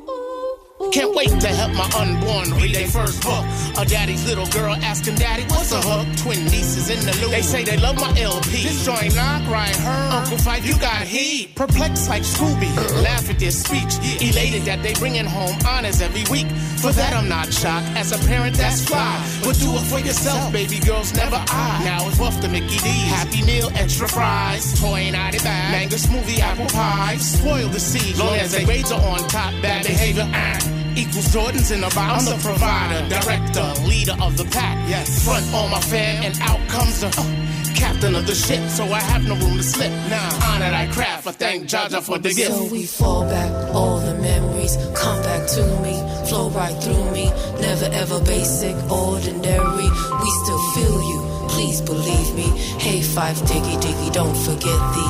[0.90, 3.44] Can't wait to help my unborn read their first book.
[3.78, 6.06] A daddy's little girl asking daddy, what's a hook?
[6.18, 7.30] Twin nieces in the loop.
[7.30, 8.62] They say they love my LP.
[8.62, 10.08] This joint knock right her.
[10.12, 11.54] Uncle Phife, you got heat.
[11.54, 12.74] Perplexed like Scooby.
[13.02, 13.94] Laugh at this speech.
[14.20, 16.50] Elated that they bringing home honors every week.
[16.82, 17.86] For that I'm not shocked.
[17.96, 19.16] As a parent, that's fly.
[19.44, 21.84] But do it for yourself, baby girls, never I.
[21.84, 23.04] Now it's off to Mickey D's.
[23.04, 24.80] Happy meal, extra fries.
[24.80, 25.72] Toy naughty bag.
[25.72, 27.16] Mango smoothie, apple pie.
[27.16, 28.18] Spoil the seeds.
[28.18, 29.52] Long as they grades are on top.
[29.62, 30.71] Bad behavior, ah.
[30.96, 32.26] Equals Jordans in the box.
[32.26, 34.76] I'm the provider, director, leader of the pack.
[34.88, 35.24] Yes.
[35.24, 38.68] Front on my fam and out comes the uh, captain of the ship.
[38.68, 39.90] So I have no room to slip.
[40.10, 41.26] Nah, honor I craft.
[41.26, 42.52] I thank Jaja for the gift.
[42.52, 45.94] So we fall back, all the memories come back to me,
[46.28, 47.30] flow right through me.
[47.60, 49.88] Never ever basic, ordinary.
[50.22, 52.48] We still feel you, please believe me.
[52.84, 55.06] Hey, Phife diggy diggy, don't forget the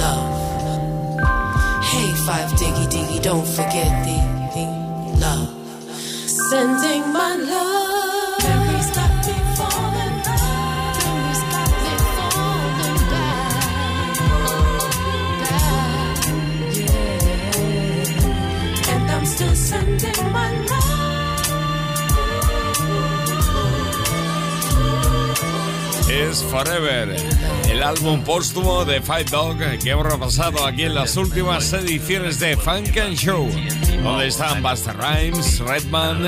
[0.00, 0.24] love.
[1.84, 4.29] Hey, Phife diggy diggy, don't forget the.
[6.50, 8.42] Sending my love.
[8.42, 10.96] Memories got me falling back.
[10.98, 14.16] Memories got me falling back.
[15.44, 16.18] Back,
[16.74, 18.94] yeah.
[18.94, 20.50] And I'm still sending my
[26.10, 27.14] Es Forever,
[27.70, 32.56] el álbum póstumo de Fight Dog que hemos repasado aquí en las últimas ediciones de
[32.56, 33.48] Funk and Show,
[34.02, 36.22] donde están Buster Rhymes, Redman,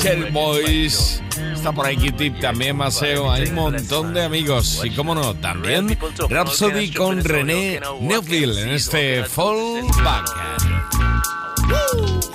[0.00, 1.22] Cherry Boys,
[1.52, 5.98] está por ahí Q-Tip también, Maceo, hay un montón de amigos y como no, también
[6.28, 10.26] Rhapsody con René Neufville en este Fall Back.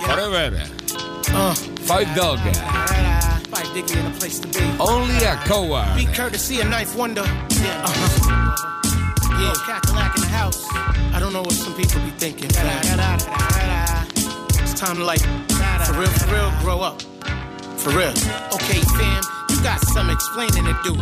[0.05, 0.67] Forever,
[2.15, 2.39] Dog,
[3.49, 4.59] Five diggy in a place to be.
[4.77, 5.95] Only a Coward.
[5.95, 7.23] Be courtesy a knife wonder.
[7.23, 7.85] Yeah.
[7.85, 8.77] Uh-huh.
[9.39, 10.65] Yeah, cackalack in the house.
[11.13, 12.49] I don't know what some people be thinking.
[14.77, 17.01] Time to like, for real, for real, grow up.
[17.81, 18.13] For real.
[18.53, 19.23] Okay, fam,
[19.57, 20.93] you got some explaining to do.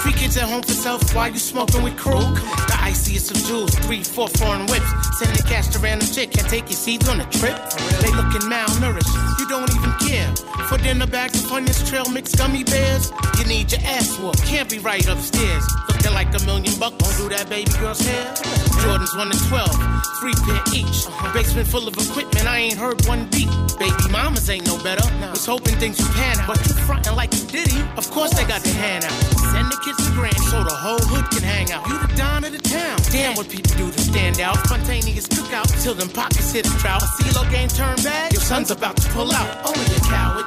[0.00, 2.18] Three kids at home for self, why you smoking with crew?
[2.18, 4.90] The iciest of jewels, three, four foreign whips.
[5.18, 7.56] Send the cash to random chick, can't take your seeds on a trip.
[8.00, 10.28] They looking malnourished, you don't even care.
[10.66, 13.12] For dinner bags of Funyuns Trail mixed gummy bears.
[13.38, 15.64] You need your ass whooped, can't be right upstairs.
[15.88, 18.34] Looking like a million bucks, won't do that baby girl's hair.
[18.80, 19.76] Jordans 1 to 12,
[20.20, 21.06] three pair each.
[21.34, 23.50] Basement full of equipment, I ain't heard one beat.
[23.78, 25.04] Baby mamas ain't no better.
[25.30, 27.82] Was hoping things would pan out, but you frontin' like you diddy.
[28.00, 29.12] Of course they got the hand out.
[29.52, 31.86] Send the kids to granny so the whole hood can hang out.
[31.86, 32.96] You the don of the town.
[33.12, 34.56] Damn what people do to stand out.
[34.64, 37.02] Spontaneous cookout till them pockets hit a drought.
[37.20, 38.32] CeeLo game turn bad.
[38.32, 39.52] Your son's about to pull out.
[39.68, 40.46] Only a coward.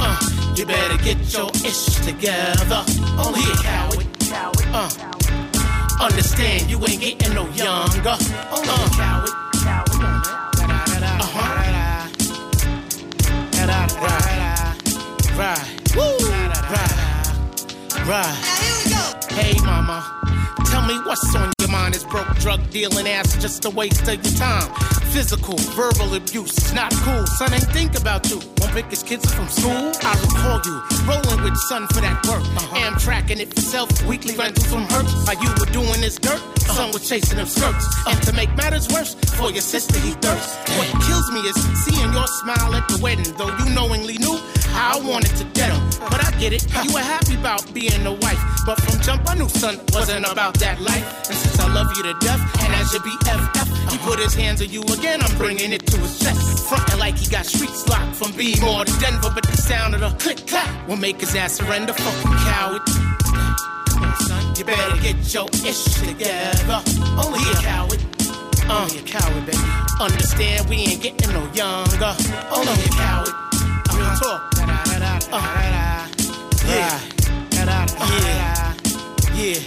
[0.00, 0.16] Uh,
[0.56, 2.80] you better get your ish together.
[3.20, 4.08] Only a coward.
[4.72, 4.88] Uh,
[6.00, 8.16] understand you ain't getting no younger.
[8.48, 9.28] Only a coward.
[11.20, 11.60] Uh-huh.
[15.36, 15.73] Right.
[18.06, 18.26] Right.
[18.60, 18.92] Woo.
[18.92, 18.92] Right.
[18.92, 19.32] Right.
[19.32, 20.04] Hey, mama.
[20.66, 24.22] Tell me what's on your mind is broke drug dealing ass just a waste of
[24.22, 24.68] your time.
[25.14, 27.26] Physical, verbal abuse is not cool.
[27.26, 28.36] Son ain't think about you.
[28.58, 29.92] Won't pick his kids up from school.
[30.02, 32.44] I recall you rolling with son for that work.
[32.74, 33.88] Am tracking it for self.
[34.04, 35.06] Weekly rentals from hurt.
[35.24, 37.86] While you were doing this dirt, son was chasing them skirts.
[38.06, 40.56] And to make matters worse, for your sister he thirsts.
[40.76, 44.38] What kills me is seeing your smile at the wedding, though you knowingly knew
[44.74, 45.82] how I wanted to get him.
[46.10, 46.66] But I get it.
[46.84, 48.42] You were happy about being a wife.
[48.66, 51.06] But from jump, I knew son wasn't about that life.
[51.28, 54.60] And since I love you to death, and as your BFF, he put his hands
[54.60, 55.22] on you again.
[55.22, 56.68] I'm bringing it to his chest.
[56.68, 59.30] Frontin' like he got streets locked from B-more to Denver.
[59.34, 61.92] But the sound of the click clack will make his ass surrender.
[61.92, 62.82] Fucking coward.
[64.26, 64.54] Son.
[64.56, 66.82] You better get your ish together.
[67.22, 68.00] Only a coward.
[68.66, 69.58] Uh, a coward, baby.
[70.00, 72.12] Understand we ain't getting no younger.
[72.50, 73.34] Only a coward.
[73.94, 74.63] Real talk.
[75.32, 76.10] Yeah.
[76.66, 77.00] Yeah.
[79.34, 79.58] Yeah.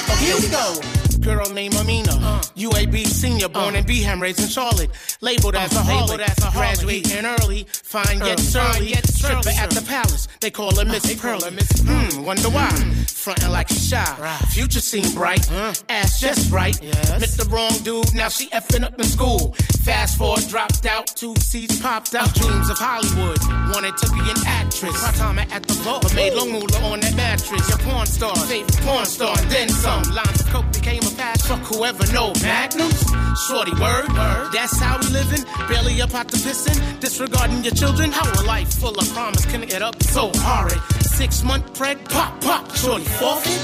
[0.00, 0.97] Okay, here we go.
[1.28, 2.40] Girl named Amina, uh.
[2.56, 3.86] UAB senior, born in uh.
[3.86, 4.88] Beeham, raised in Charlotte.
[5.20, 5.82] Labeled as a uh.
[5.82, 8.94] harlot, graduating early, fine yet surly.
[8.94, 11.50] Stripper at the palace, they call her Miss Pearly.
[11.50, 12.70] Hmm, wonder why?
[12.70, 12.92] Hmm.
[13.02, 14.38] Frontin' like she's shy.
[14.52, 15.44] Future seem bright,
[15.90, 16.80] ass just right.
[16.82, 19.54] Met the wrong dude, now she effing up in school.
[19.84, 22.28] Fast forward, dropped out, two seats popped out.
[22.28, 22.48] Uh-huh.
[22.48, 23.38] Dreams of Hollywood,
[23.74, 25.02] wanted to be an actress.
[25.02, 27.68] My time at the but made long moolah on that mattress.
[27.68, 30.02] Your porn star, favorite porn star, and then some.
[30.14, 33.02] Lines of coke became a Fuck whoever know magnums.
[33.48, 34.50] Shorty word, word.
[34.52, 35.44] That's how we living.
[35.68, 37.00] Barely up out the pissin'.
[37.00, 38.12] Disregarding your children.
[38.12, 40.78] How a life full of promise can get up so horrid.
[41.02, 42.72] Six month preg, pop, pop.
[42.76, 43.58] Shorty forfeit.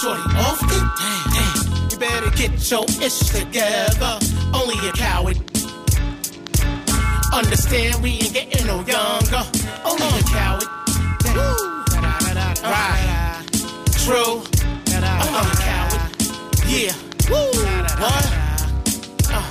[0.00, 0.82] Shorty off it.
[0.98, 1.90] Damn, damn.
[1.90, 4.18] You better get your ish together.
[4.52, 5.38] Only a coward.
[7.32, 9.44] Understand we ain't getting no younger.
[9.84, 10.64] Only a coward.
[11.36, 11.84] Woo.
[12.64, 13.46] Right.
[14.04, 14.55] True.
[16.76, 16.88] Only.
[16.88, 16.94] Yeah.
[17.30, 17.36] Woo.
[18.00, 18.24] What?
[19.30, 19.42] Uh.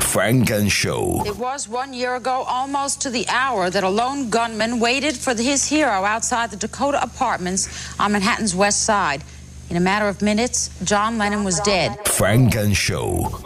[0.00, 1.22] Funk and Show.
[1.24, 5.34] It was one year ago, almost to the hour, that a lone gunman waited for
[5.34, 7.68] his hero outside the Dakota Apartments
[7.98, 9.22] on Manhattan's West Side.
[9.70, 11.96] In a matter of minutes, John Lennon was dead.
[12.08, 13.40] Funk and Show.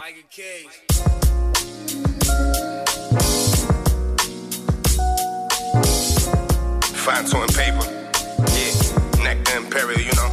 [7.05, 7.85] Fine and paper.
[8.49, 9.23] Yeah.
[9.23, 10.25] neck Nectar Imperial, you know.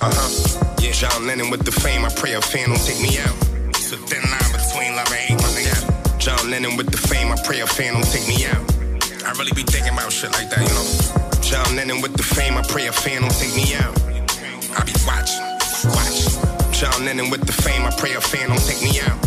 [0.00, 0.62] Uh huh.
[0.78, 0.92] Yeah.
[0.92, 2.04] John Lennon with the fame.
[2.04, 3.34] I pray a fan don't take me out.
[3.74, 6.18] It's a thin line between love and hate, my nigga.
[6.20, 7.32] John Lennon with the fame.
[7.32, 8.62] I pray a fan don't take me out.
[9.26, 11.42] I really be thinking about shit like that, you know.
[11.42, 12.54] John Lennon with the fame.
[12.56, 13.98] I pray a fan don't take me out.
[14.78, 15.42] I be watching,
[15.90, 16.38] watch.
[16.70, 17.82] John Lennon with the fame.
[17.82, 19.18] I pray a fan don't take me out.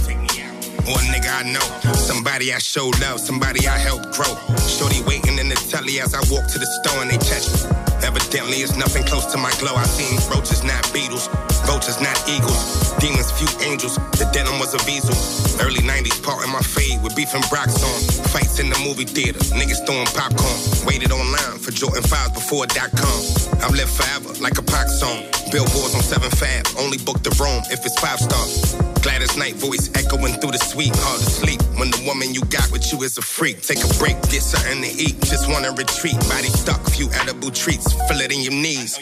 [0.87, 4.33] Or a nigga I know, somebody I showed love, somebody I helped grow.
[4.65, 7.59] Shorty waiting in the telly as I walk to the store and they catch me.
[8.05, 9.75] Evidently, it's nothing close to my glow.
[9.75, 11.27] I seen roaches, not beetles,
[11.67, 13.95] vultures, not eagles, demons, few angels.
[14.17, 15.13] The denim was a diesel.
[15.61, 17.99] Early 90s, part in my fade with beef and Brock's on.
[18.31, 20.57] Fights in the movie theater, niggas throwing popcorn.
[20.87, 23.19] Waited online for Jordan 5 before dot com.
[23.61, 25.25] I've lived forever like a Pac song.
[25.51, 28.77] Billboards on 7 Fab, only book the room if it's five stars.
[29.01, 31.61] Gladys Knight voice echoing through the suite, hard to sleep.
[31.79, 34.83] When the woman you got with you is a freak, take a break, get something
[34.83, 35.15] to eat.
[35.23, 38.99] Just wanna retreat, body stuck, few edible treats, feel it in your knees.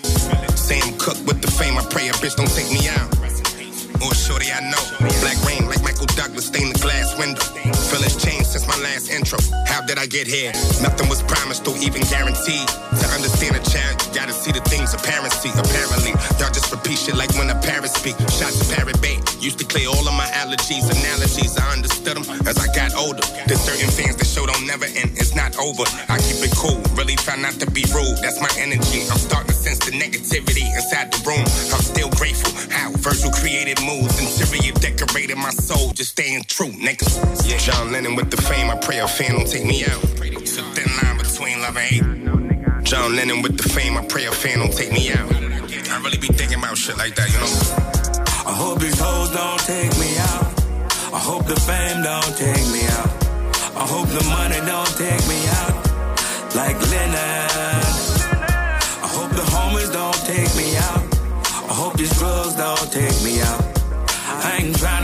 [0.55, 3.09] Same cook with the fame, I pray a bitch don't take me out.
[4.03, 4.83] Or shorty I know,
[5.21, 5.56] black rain
[6.17, 7.45] Douglas, stained the glass window.
[7.93, 9.37] Feel it's changed since my last intro.
[9.69, 10.49] How did I get here?
[10.81, 12.65] Nothing was promised or even guaranteed.
[12.97, 15.53] To understand a child, you gotta see the things a parent see.
[15.53, 18.17] Apparently, y'all just repeat shit like when a parrot speak.
[18.33, 19.21] Shots to Parrot Bay.
[19.37, 21.53] Used to clear all of my allergies, analogies.
[21.53, 23.21] I understood them as I got older.
[23.45, 25.13] There's certain things that show don't never end.
[25.21, 25.85] It's not over.
[26.09, 26.81] I keep it cool.
[26.97, 28.17] Really try not to be rude.
[28.25, 29.05] That's my energy.
[29.05, 31.45] I'm starting to sense the negativity inside the room.
[31.69, 34.17] I'm still grateful how Virgil created moves.
[34.17, 35.93] Interior decorated my soul.
[35.93, 37.03] Just staying true, nigga.
[37.47, 37.57] Yeah.
[37.57, 38.69] John Lennon with the fame.
[38.69, 40.01] I pray a fan don't take me out.
[40.75, 42.83] Thin line between love and hate.
[42.83, 43.97] John Lennon with the fame.
[43.97, 45.27] I pray a fan don't take me out.
[45.91, 47.53] I really be thinking about shit like that, you know?
[48.47, 50.47] I hope these hoes don't take me out.
[51.13, 53.11] I hope the fame don't take me out.
[53.75, 55.75] I hope the money don't take me out.
[56.55, 57.47] Like Lennon.
[59.03, 61.03] I hope the homies don't take me out.
[61.69, 63.61] I hope these drugs don't take me out.
[64.47, 64.96] I ain't trying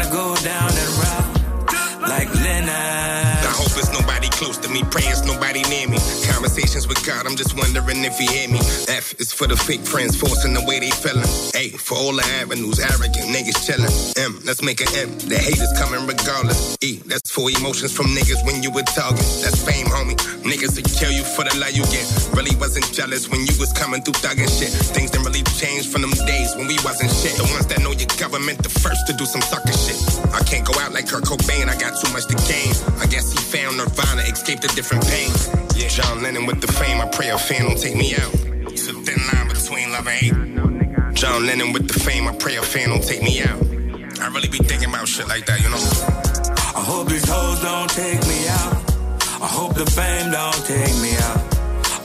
[4.74, 4.84] me.
[4.90, 5.98] Pray it's nobody near me.
[6.44, 8.60] Conversations with God, I'm just wondering if he hear me.
[8.92, 11.24] F is for the fake friends, forcing the way they feeling.
[11.56, 13.88] A for all the avenues, arrogant niggas chilling.
[14.20, 15.08] M, let's make an M.
[15.24, 16.76] The haters coming regardless.
[16.84, 19.24] E, that's for emotions from niggas when you were target.
[19.40, 20.20] That's fame, homie.
[20.44, 22.04] Niggas will kill you for the love you get.
[22.36, 24.76] Really wasn't jealous when you was coming through thugging shit.
[24.92, 27.40] Things didn't really change from them days when we wasn't shit.
[27.40, 29.96] The ones that know your government, the first to do some sucker shit.
[30.36, 32.76] I can't go out like Kurt Cobain, I got too much to gain.
[33.00, 35.32] I guess he found Nirvana, escaped a different pain.
[35.76, 38.34] Yeah, John Lennon with the fame, I pray a fan don't take me out.
[38.72, 41.16] It's a thin line between love and hate.
[41.16, 43.60] John Lennon with the fame, I pray a fan don't take me out.
[44.22, 45.84] I really be thinking about shit like that, you know?
[46.78, 48.74] I hope these hoes don't take me out.
[49.42, 51.42] I hope the fame don't take me out.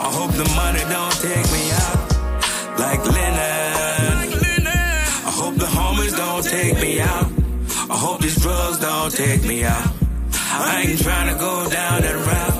[0.01, 1.99] I hope the money don't take me out.
[2.79, 3.69] Like Lennon.
[5.29, 7.27] I hope the homies don't take me out.
[7.91, 9.93] I hope these drugs don't take me out.
[10.33, 12.58] I ain't trying to go down that route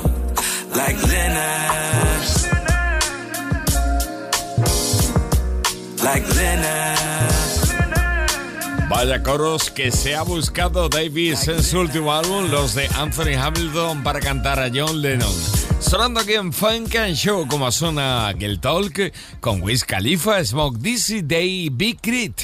[8.89, 14.03] Vaya coros que se ha buscado Davis en su último álbum, los de Anthony Hamilton,
[14.03, 15.35] para cantar a John Lennon.
[15.81, 21.23] Sonando aquí en Funk and Show, como suena aquel talk con Wiz Khalifa, Smoke Dizzy
[21.23, 22.41] Day, Big Crit.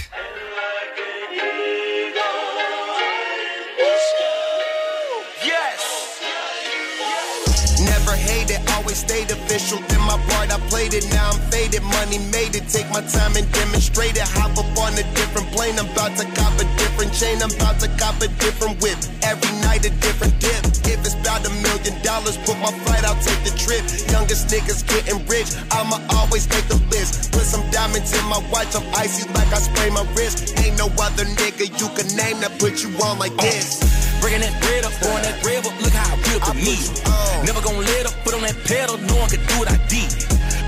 [8.95, 9.79] Always stayed official.
[9.89, 11.07] Then my part, I played it.
[11.11, 11.83] Now I'm faded.
[11.83, 12.69] Money made it.
[12.69, 14.29] Take my time and demonstrate it.
[14.39, 15.79] Hop up on a different plane.
[15.79, 17.43] I'm about to cop a different chain.
[17.43, 18.99] I'm about to cop a different whip.
[19.23, 20.63] Every night a different dip.
[20.87, 23.83] If it's about a million dollars, book my flight, I'll take the trip.
[24.11, 25.51] Youngest niggas getting rich.
[25.71, 27.33] I'ma always make the list.
[27.33, 28.75] Put some diamonds in my watch.
[28.75, 30.55] I'm icy like I spray my wrist.
[30.63, 33.83] Ain't no other nigga you can name that put you on like this.
[34.21, 37.45] Bringing that bread up, pouring that bread up, look how I built the meal.
[37.45, 40.11] Never gonna let up, put on that pedal, no one can do what I did.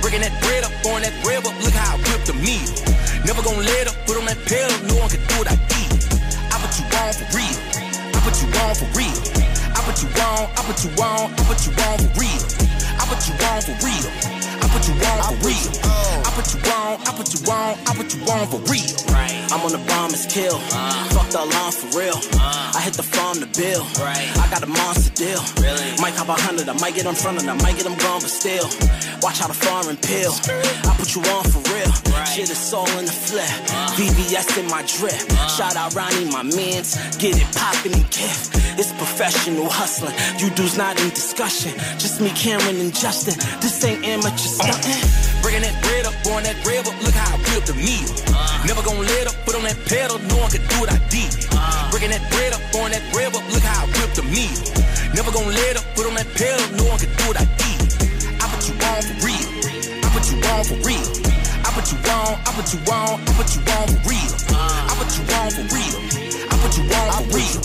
[0.01, 2.71] Bringing that bread up, pouring that bread up, look how I whipped the meal.
[3.27, 5.91] Never gonna let up, put on that pedal, no one can do what I did.
[6.53, 7.59] I put you on for real.
[8.15, 9.19] I put you on for real.
[9.75, 12.43] I put you on, I put you on, I put you on for real.
[12.87, 14.56] I put you on for real.
[14.77, 15.73] I put you on for real.
[16.21, 19.07] I put you on, I put you on, I put you on for real.
[19.49, 20.61] I'm on the bomb is kill.
[20.69, 21.09] Uh.
[21.17, 22.21] Fuck the alarm for real.
[22.37, 22.77] Uh.
[22.77, 23.81] I hit the farm to bill.
[23.97, 25.41] I got a monster deal.
[26.03, 27.97] Might cop a hundred, I might get in front of them, I might get them
[27.97, 28.69] gone, but still.
[29.23, 30.37] Watch how the foreign pill.
[30.85, 31.89] I put you on for real.
[32.29, 33.49] Shit is all in the flip.
[33.73, 33.97] Uh.
[33.97, 35.17] VVS in my drip.
[35.57, 37.01] Shout out Ronnie, my mans.
[37.17, 38.53] Get it poppin' and gift.
[38.77, 40.13] It's professional hustling.
[40.37, 41.73] You dudes not in discussion.
[41.97, 43.41] Just me, Cameron, and Justin.
[43.65, 47.71] This ain't amateur Bringing that bread up, pouring that bread up, look how I built
[47.71, 48.11] the meal.
[48.67, 51.31] Never gonna let up, put on that pedal, no one can do what I did.
[51.95, 54.59] Bringing that bread up, pouring that bread up, look how I whipped the meal.
[55.15, 57.79] Never gonna let up, put on that pedal, no one can do what I did.
[58.43, 59.47] I put you on for real.
[60.03, 61.07] I put you on for real.
[61.63, 64.31] I put you on, I put you on, I put you on for real.
[64.51, 65.95] I put you on for real.
[66.43, 67.59] I put you on for real.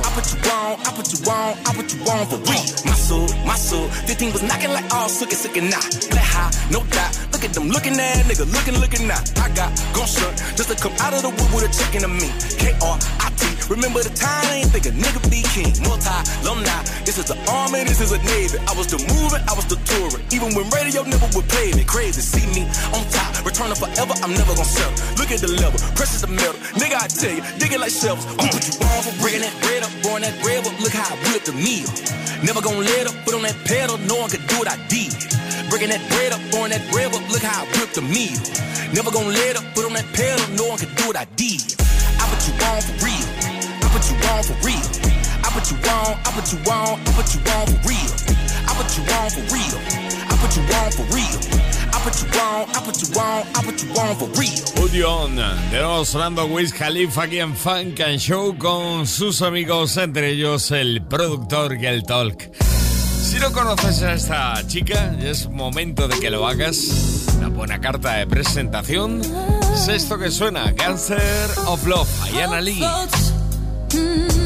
[0.00, 2.85] I put you on, I put you on, I put you on for real.
[3.06, 5.78] My soul, my soul, 15 was knocking like oh, all suckin' suckin' now.
[6.10, 7.14] Black high, no doubt.
[7.30, 9.22] Look at them looking at nigga, looking, looking now.
[9.38, 12.08] I got gun shirt just to come out of the wood with a chicken to
[12.08, 12.34] me.
[12.58, 13.55] K-R-I-T.
[13.68, 15.74] Remember the time I ain't think a nigga be king.
[15.82, 16.06] Multi,
[16.46, 16.86] alumni.
[17.02, 18.62] This is the army, this is a navy.
[18.62, 20.22] I was the moving, I was the touring.
[20.30, 21.82] Even when radio never would play me.
[21.82, 22.62] Crazy, see me
[22.94, 24.14] on top, returning forever.
[24.22, 24.94] I'm never gonna settle.
[25.18, 26.54] Look at the level, precious the metal.
[26.78, 28.22] Nigga, I tell you, dig it like shelves.
[28.38, 30.74] I'm put you on for bringing that bread up, pouring that bread up.
[30.78, 31.90] Look how I whipped the meal.
[32.46, 33.98] Never gonna let up, put on that pedal.
[34.06, 35.10] No one could do what I did.
[35.66, 37.22] Bringing that bread up, pouring that bread up.
[37.34, 38.38] Look how I whipped the meal.
[38.94, 40.46] Never gonna let up, put on that pedal.
[40.54, 41.58] No one could do what I did.
[42.22, 43.45] I put you on for real.
[43.96, 44.76] Put you on for real.
[45.42, 48.12] I put you on, I put you on, I put you on for real.
[48.68, 49.72] I put you on for real.
[50.28, 51.38] I put you on for real.
[51.94, 54.64] I put you on, I put you on, I put you on for real.
[54.76, 55.36] Put you on.
[55.70, 61.02] Tenemos sonando Wiz Khalifa aquí en Funk and Show con sus amigos, entre ellos el
[61.02, 62.50] productor Gel Talk.
[63.22, 67.24] Si no conoces a esta chica, es momento de que lo hagas.
[67.38, 69.22] Una buena carta de presentación.
[69.72, 72.84] Es esto que suena, Cancer of Love, Ayana Lee.
[73.96, 74.45] Mm.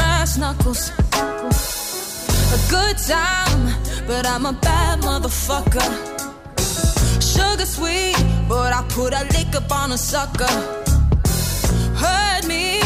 [0.00, 0.82] Brass knuckles.
[2.56, 3.62] A good time,
[4.06, 5.90] but I'm a bad motherfucker.
[7.32, 8.16] Sugar sweet
[8.48, 10.54] but I put a lick up on a sucker.
[12.02, 12.80] Hurt me,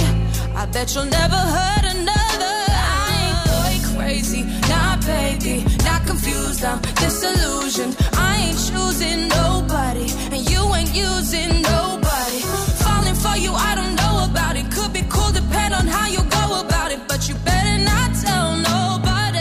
[0.61, 2.57] I bet you'll never hurt another.
[3.03, 6.63] I ain't boy crazy, not baby, not confused.
[6.65, 7.95] I'm disillusioned.
[8.29, 12.41] I ain't choosing nobody, and you ain't using nobody.
[12.85, 14.67] Falling for you, I don't know about it.
[14.71, 16.74] Could be cool, depend on how you go about it,
[17.09, 19.41] but you better not tell nobody.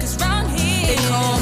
[0.00, 1.41] Cause round here, they call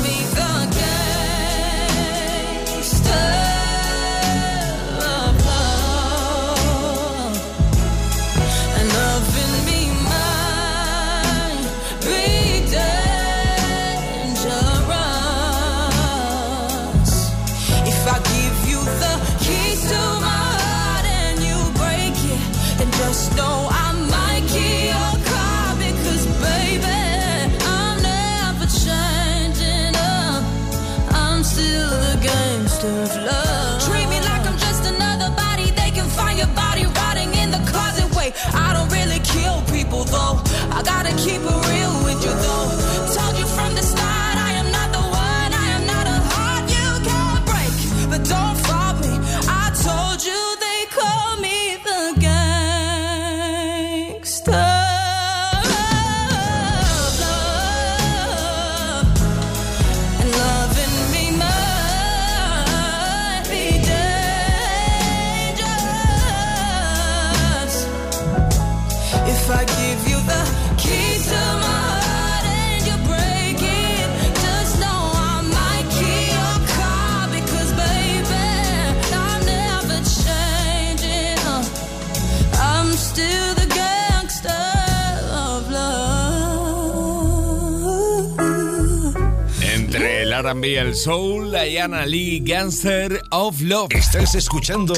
[90.41, 93.89] R&B el soul, Diana Lee, Gangster of Love.
[93.91, 94.95] Estás escuchando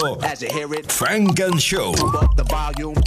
[0.86, 1.92] Frank and Show.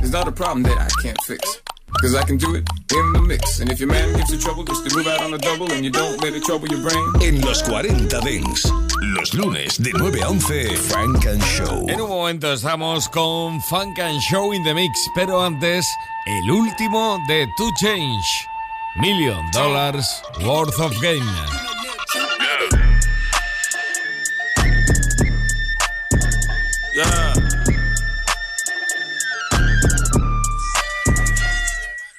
[0.01, 1.61] It's not a problem that I can't fix.
[2.01, 3.61] Cause I can do it in the mix.
[3.61, 5.85] And if your man gives you trouble, just to move out on a double and
[5.85, 7.13] you don't let it trouble your brain.
[7.21, 8.69] En los 40 Dents.
[9.15, 11.87] Los lunes de 9 a 11, Frank and Show.
[11.87, 15.87] En un momento estamos con Funk and Show in the Mix, pero antes,
[16.25, 18.47] el último de Two Change.
[18.97, 21.25] Million Dollars Worth of Game.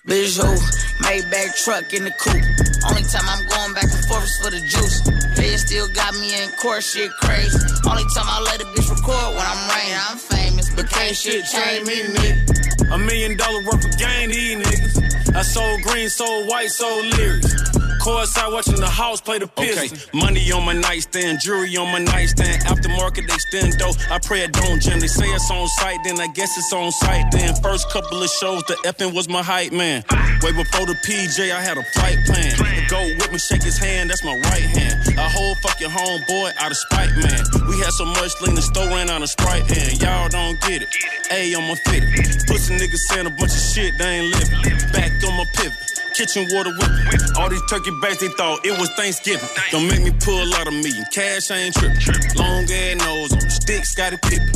[0.07, 0.55] Who?
[1.03, 2.47] Maybach truck in the coupe.
[2.89, 5.03] Only time I'm going back and forth is for the juice.
[5.35, 7.59] They still got me in court, shit crazy.
[7.89, 9.99] Only time I let a bitch record when I'm rain.
[10.09, 12.95] I'm famous, but can't shit change me, nigga.
[12.95, 15.35] A million dollar worth of gain, these niggas.
[15.35, 17.76] I sold green, sold white, sold lyrics.
[18.07, 20.07] Courtside watching the house play the Pistons.
[20.15, 22.63] Money on my nightstand, jewelry on my nightstand.
[22.63, 23.97] Aftermarket, they stand dope.
[24.09, 25.01] I pray it don't jam.
[25.01, 27.27] They say it's on site, then I guess it's on site.
[27.33, 30.05] Then first couple of shows, the effing was my hype man.
[30.41, 32.55] Way before the PJ, I had a flight plan.
[32.55, 35.03] The go with me, shake his hand, that's my right hand.
[35.19, 37.43] A whole fucking homeboy out of spite, man.
[37.67, 40.83] We had so much lean, the store ran out of Sprite, and y'all don't get
[40.83, 40.95] it.
[41.33, 42.07] A on my fit.
[42.47, 44.79] Pussy niggas saying a bunch of shit, they ain't living.
[44.93, 45.96] Back on my pivot.
[46.17, 47.37] Kitchen water whipping.
[47.37, 49.49] All these turkey bags, they thought it was Thanksgiving.
[49.71, 51.05] Don't make me pull out a million.
[51.13, 52.01] Cash, I ain't tripping.
[52.37, 54.49] Long ass nose on sticks, got it pippin'.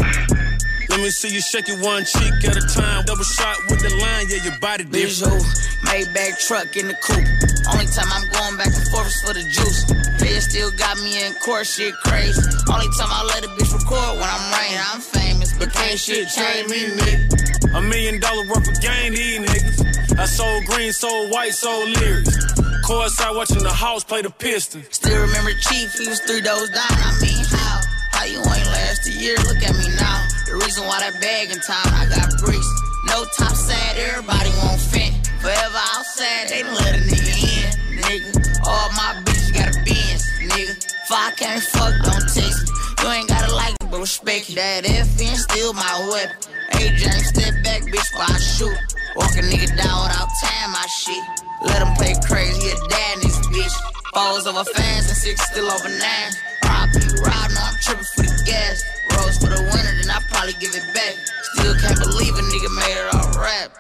[0.89, 3.05] Let me see you shake it one cheek at a time.
[3.05, 5.43] Double shot with the line, yeah, your body Bitch, different.
[5.45, 5.87] who?
[5.87, 7.29] Maybach truck in the coupe.
[7.69, 9.85] Only time I'm going back and forth is for the juice.
[10.19, 12.41] They still got me in court, shit crazy.
[12.73, 14.81] Only time I let a bitch record when I'm rain.
[14.81, 17.77] I'm famous, but can't shit change me, nigga.
[17.77, 19.90] A million dollar worth of gain, these niggas.
[20.21, 22.37] I sold green, sold white, sold lyrics.
[22.85, 24.85] Courtside watching the house play the Pistons.
[24.91, 26.93] Still remember Chief, he was three doors down.
[26.93, 27.81] I mean, how?
[28.13, 29.41] How you ain't last a year?
[29.49, 30.21] Look at me now.
[30.45, 32.69] The reason why that bag in time, I got bricks.
[33.09, 35.09] No top sad, everybody won't fit.
[35.41, 37.73] Forever outside, they let a nigga in,
[38.05, 38.61] nigga.
[38.69, 40.77] All my bitches got a Benz, nigga.
[40.85, 42.77] If I can't fuck, don't text me.
[43.01, 44.57] You ain't gotta like it, but respect it.
[44.57, 46.37] That FN still my weapon.
[46.77, 48.90] AJ, step back, bitch, while I shoot.
[49.21, 51.21] Walk a nigga down without time, my shit.
[51.61, 53.77] Let him play crazy, a dad in this bitch.
[54.15, 56.33] Balls over fans and six still over nine.
[56.65, 58.81] Rob you, ride, no, I'm tripping for the gas.
[59.13, 61.15] Rose for the winter, then I probably give it back.
[61.53, 63.77] Still can't believe a nigga made it all rap.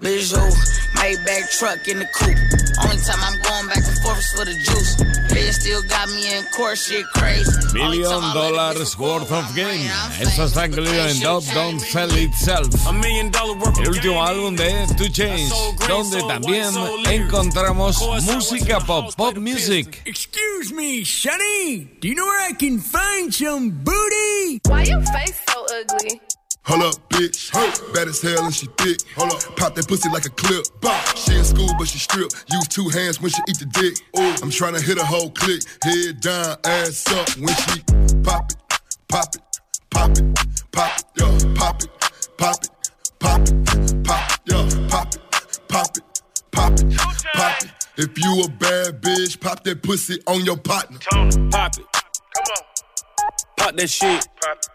[0.00, 0.38] Bitch, who?
[0.98, 2.38] Maybach truck in the coupe.
[2.82, 4.94] Only time I'm going back and forth is for the juice.
[5.28, 7.50] They still got me in court, shit crazy.
[7.74, 9.90] Million time I let a Dollars Worth of Game.
[10.20, 12.86] Esto está incluido en Dope Don't Sell Itself.
[12.86, 15.52] A million dollar worth El of último álbum de 2 Chainz,
[15.88, 16.70] donde también
[17.10, 20.02] encontramos música pop, pop music.
[20.04, 21.88] Excuse me, Sonny.
[22.00, 24.28] Do you know where I can find some booty?
[24.48, 24.60] me.
[24.66, 26.20] Why your face so ugly?
[26.68, 27.50] Hold up, bitch.
[27.94, 28.98] Bad as hell and she thick.
[29.16, 29.56] Hold up.
[29.56, 30.66] Pop that pussy like a clip.
[31.16, 32.30] She in school, but she strip.
[32.52, 33.96] Use two hands when she eat the dick.
[34.18, 34.34] Ooh.
[34.42, 35.62] I'm trying to hit a whole click.
[35.82, 37.80] Head down, ass up when she
[38.22, 38.56] pop it,
[39.08, 39.42] pop it,
[39.90, 40.24] pop it,
[40.70, 41.90] pop it, yo, pop it,
[42.36, 42.70] pop it,
[43.18, 45.20] pop it, pop it, yo, pop it,
[45.68, 46.22] pop it,
[46.52, 46.96] pop it,
[47.32, 47.70] pop it.
[47.96, 50.98] If you a bad bitch, pop that pussy on your partner.
[51.00, 51.86] Pop it.
[52.30, 52.62] Come on.
[53.56, 54.28] Pop that shit.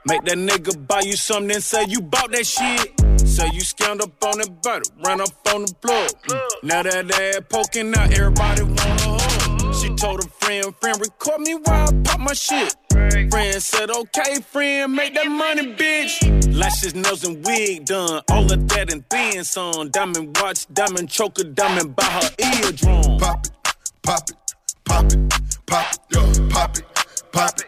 [0.05, 2.99] Make that nigga buy you something and say you bought that shit.
[3.25, 5.73] Say you scammed up on that butter, ran up on the.
[5.73, 6.39] Mm.
[6.63, 9.75] Now that ass poking out, everybody wanna hug.
[9.75, 12.75] She told a friend, friend, record me while I pop my shit.
[12.91, 16.53] Friend said, okay, friend, make that money, bitch.
[16.53, 18.21] Lashes, nails, and wig done.
[18.29, 19.89] All of that and then some.
[19.89, 23.19] Diamond watch, diamond choker, diamond by her eardrum.
[23.19, 23.51] Pop it,
[24.03, 24.35] pop it,
[24.83, 25.29] pop it,
[25.65, 26.85] pop it, pop it,
[27.31, 27.65] pop it,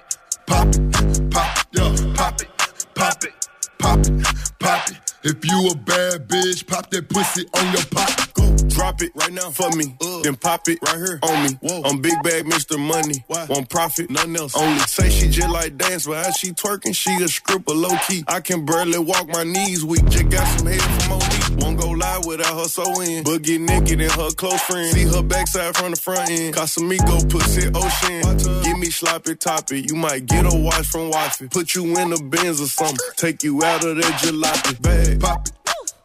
[0.47, 2.47] pop it, pop it, yo, pop it,
[2.93, 3.33] pop it,
[3.79, 4.23] pop it,
[4.59, 5.14] pop it.
[5.27, 8.33] If you a bad bitch, pop that pussy on your pop.
[8.35, 9.97] Go drop it right now for me.
[9.99, 10.21] Uh.
[10.21, 11.81] Then pop it right here on me.
[11.83, 12.77] I'm big bag Mr.
[12.77, 13.25] Money.
[13.49, 14.55] Won't profit, nothing else.
[14.55, 18.23] Only say she just like dance, but as she twerking, she a stripper low key.
[18.27, 20.05] I can barely walk my knees weak.
[20.09, 21.63] Just got some head from OD.
[21.63, 23.23] Won't go live without her so in.
[23.23, 24.93] But get naked and her close friend.
[24.93, 26.53] See her backside from the front end.
[26.53, 28.61] Casamigo pussy ocean.
[28.63, 29.81] Give me sloppy toppy.
[29.81, 31.49] You might get a watch from Waffy.
[31.49, 32.97] Put you in the Benz or something.
[33.15, 35.21] Take you out of that jalopy bag.
[35.21, 35.53] Pop it,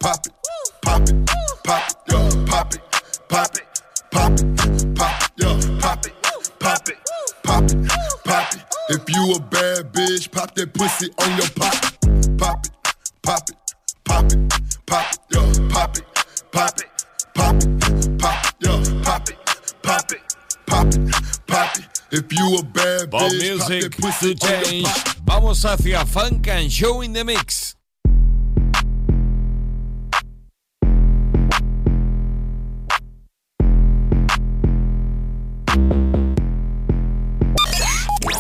[0.01, 0.33] pop it,
[0.83, 1.27] pop it,
[1.65, 2.81] pop it, yo, pop it,
[3.29, 3.63] pop it,
[4.11, 6.13] pop it, pop it, yo, pop it,
[6.59, 6.97] pop it,
[7.43, 7.89] pop it,
[8.25, 8.61] pop it.
[8.89, 11.75] If you a bad bitch, pop that pussy on your pop.
[12.39, 12.73] Pop it,
[13.23, 13.57] pop it,
[14.05, 14.39] pop it,
[14.87, 16.05] pop it, yo, pop it,
[16.51, 16.87] pop it,
[17.35, 19.37] pop it, pop it, yo, pop it,
[19.83, 20.21] pop it,
[20.67, 21.15] pop it,
[21.47, 21.85] pop it.
[22.13, 25.17] If you a bad bitch, pop that pussy on your pop.
[25.25, 27.77] Vamos hacia Funk and Show in the Mix.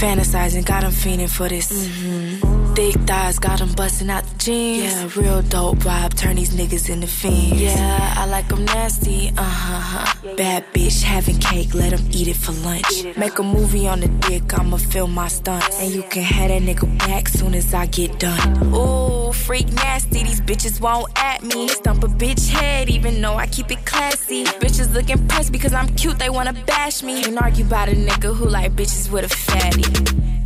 [0.00, 1.70] Fantasizing, got him fiending for this.
[1.70, 2.72] Mm-hmm.
[2.72, 4.94] Thick thighs, got him busting out the jeans.
[4.94, 7.60] Yeah, real dope vibe, turn these niggas into fiends.
[7.60, 10.36] Yeah, I like them nasty, uh-huh.
[10.36, 13.16] Bad bitch, having cake, let him eat it for lunch.
[13.18, 15.78] Make a movie on the dick, I'ma film my stunts.
[15.78, 18.72] And you can have that nigga back soon as I get done.
[18.74, 21.68] Ooh, freak nasty, these bitches won't at me.
[21.68, 24.44] Stump a bitch head, even though I keep it classy.
[24.44, 27.22] Bitches look impressed because I'm cute, they wanna bash me.
[27.22, 29.89] Can't argue about a nigga who like bitches with a fatty.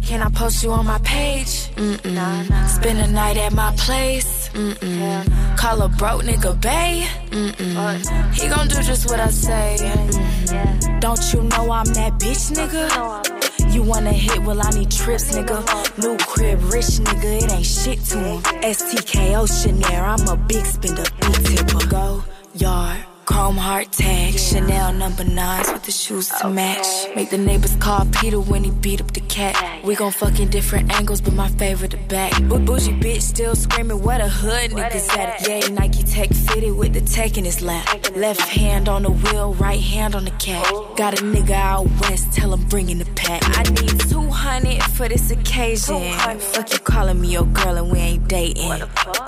[0.03, 1.71] Can I post you on my page?
[1.77, 2.69] Mm-mm.
[2.69, 4.49] Spend a night at my place?
[4.51, 5.57] Mm-mm.
[5.57, 7.07] Call a broke nigga bae?
[7.31, 8.35] Mm-mm.
[8.35, 9.77] He gon' do just what I say.
[9.81, 11.01] Mm-hmm.
[11.01, 13.73] Don't you know I'm that bitch, nigga?
[13.73, 14.43] You wanna hit?
[14.43, 15.59] Well, I need trips, nigga.
[15.99, 18.43] New crib, rich nigga, it ain't shit to him.
[18.63, 21.87] STKO Chanel, I'm a big spender, big tipper.
[21.89, 22.23] Go
[22.55, 23.05] yard.
[23.25, 26.87] Chrome heart tag, Chanel number nines with the shoes to match.
[27.17, 29.57] Make the neighbors call Peter when he beat up the cat.
[29.85, 32.33] We gon' fuck in different angles, but my favorite the back.
[32.43, 35.49] Boo bougie bitch still screaming, what a hood niggas at it.
[35.49, 37.87] Yeah, Nike Tech fitted with the tech in his lap.
[38.15, 40.67] Left hand on the wheel, right hand on the cat.
[40.69, 40.95] Oh.
[40.97, 43.43] Got a nigga out west, tell him bring in the pack.
[43.45, 46.13] I need 200 for this occasion.
[46.39, 48.73] Fuck you calling me your girl and we ain't dating.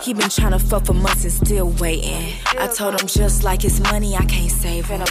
[0.03, 2.35] He been tryna fuck for months and still waiting.
[2.59, 5.03] I told him just like his money, I can't save him.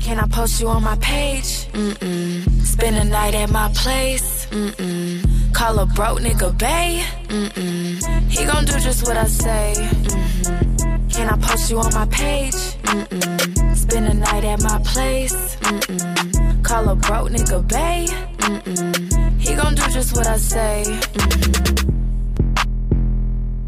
[0.00, 1.68] Can I post you on my page?
[1.72, 2.62] Mm-mm.
[2.64, 4.46] Spend a night at my place?
[4.46, 5.54] Mm-mm.
[5.54, 7.02] Call a broke nigga bae?
[7.28, 8.30] Mm-mm.
[8.30, 9.74] He gon' do just what I say.
[9.76, 11.08] Mm-hmm.
[11.08, 12.54] Can I post you on my page?
[12.82, 13.76] Mm-mm.
[13.76, 15.56] Spend a night at my place?
[15.56, 16.64] Mm-mm.
[16.64, 18.06] Call a broke nigga bae?
[18.38, 19.40] Mm-mm.
[19.40, 20.82] He gon' do just what I say.
[20.86, 22.01] Mm-hmm.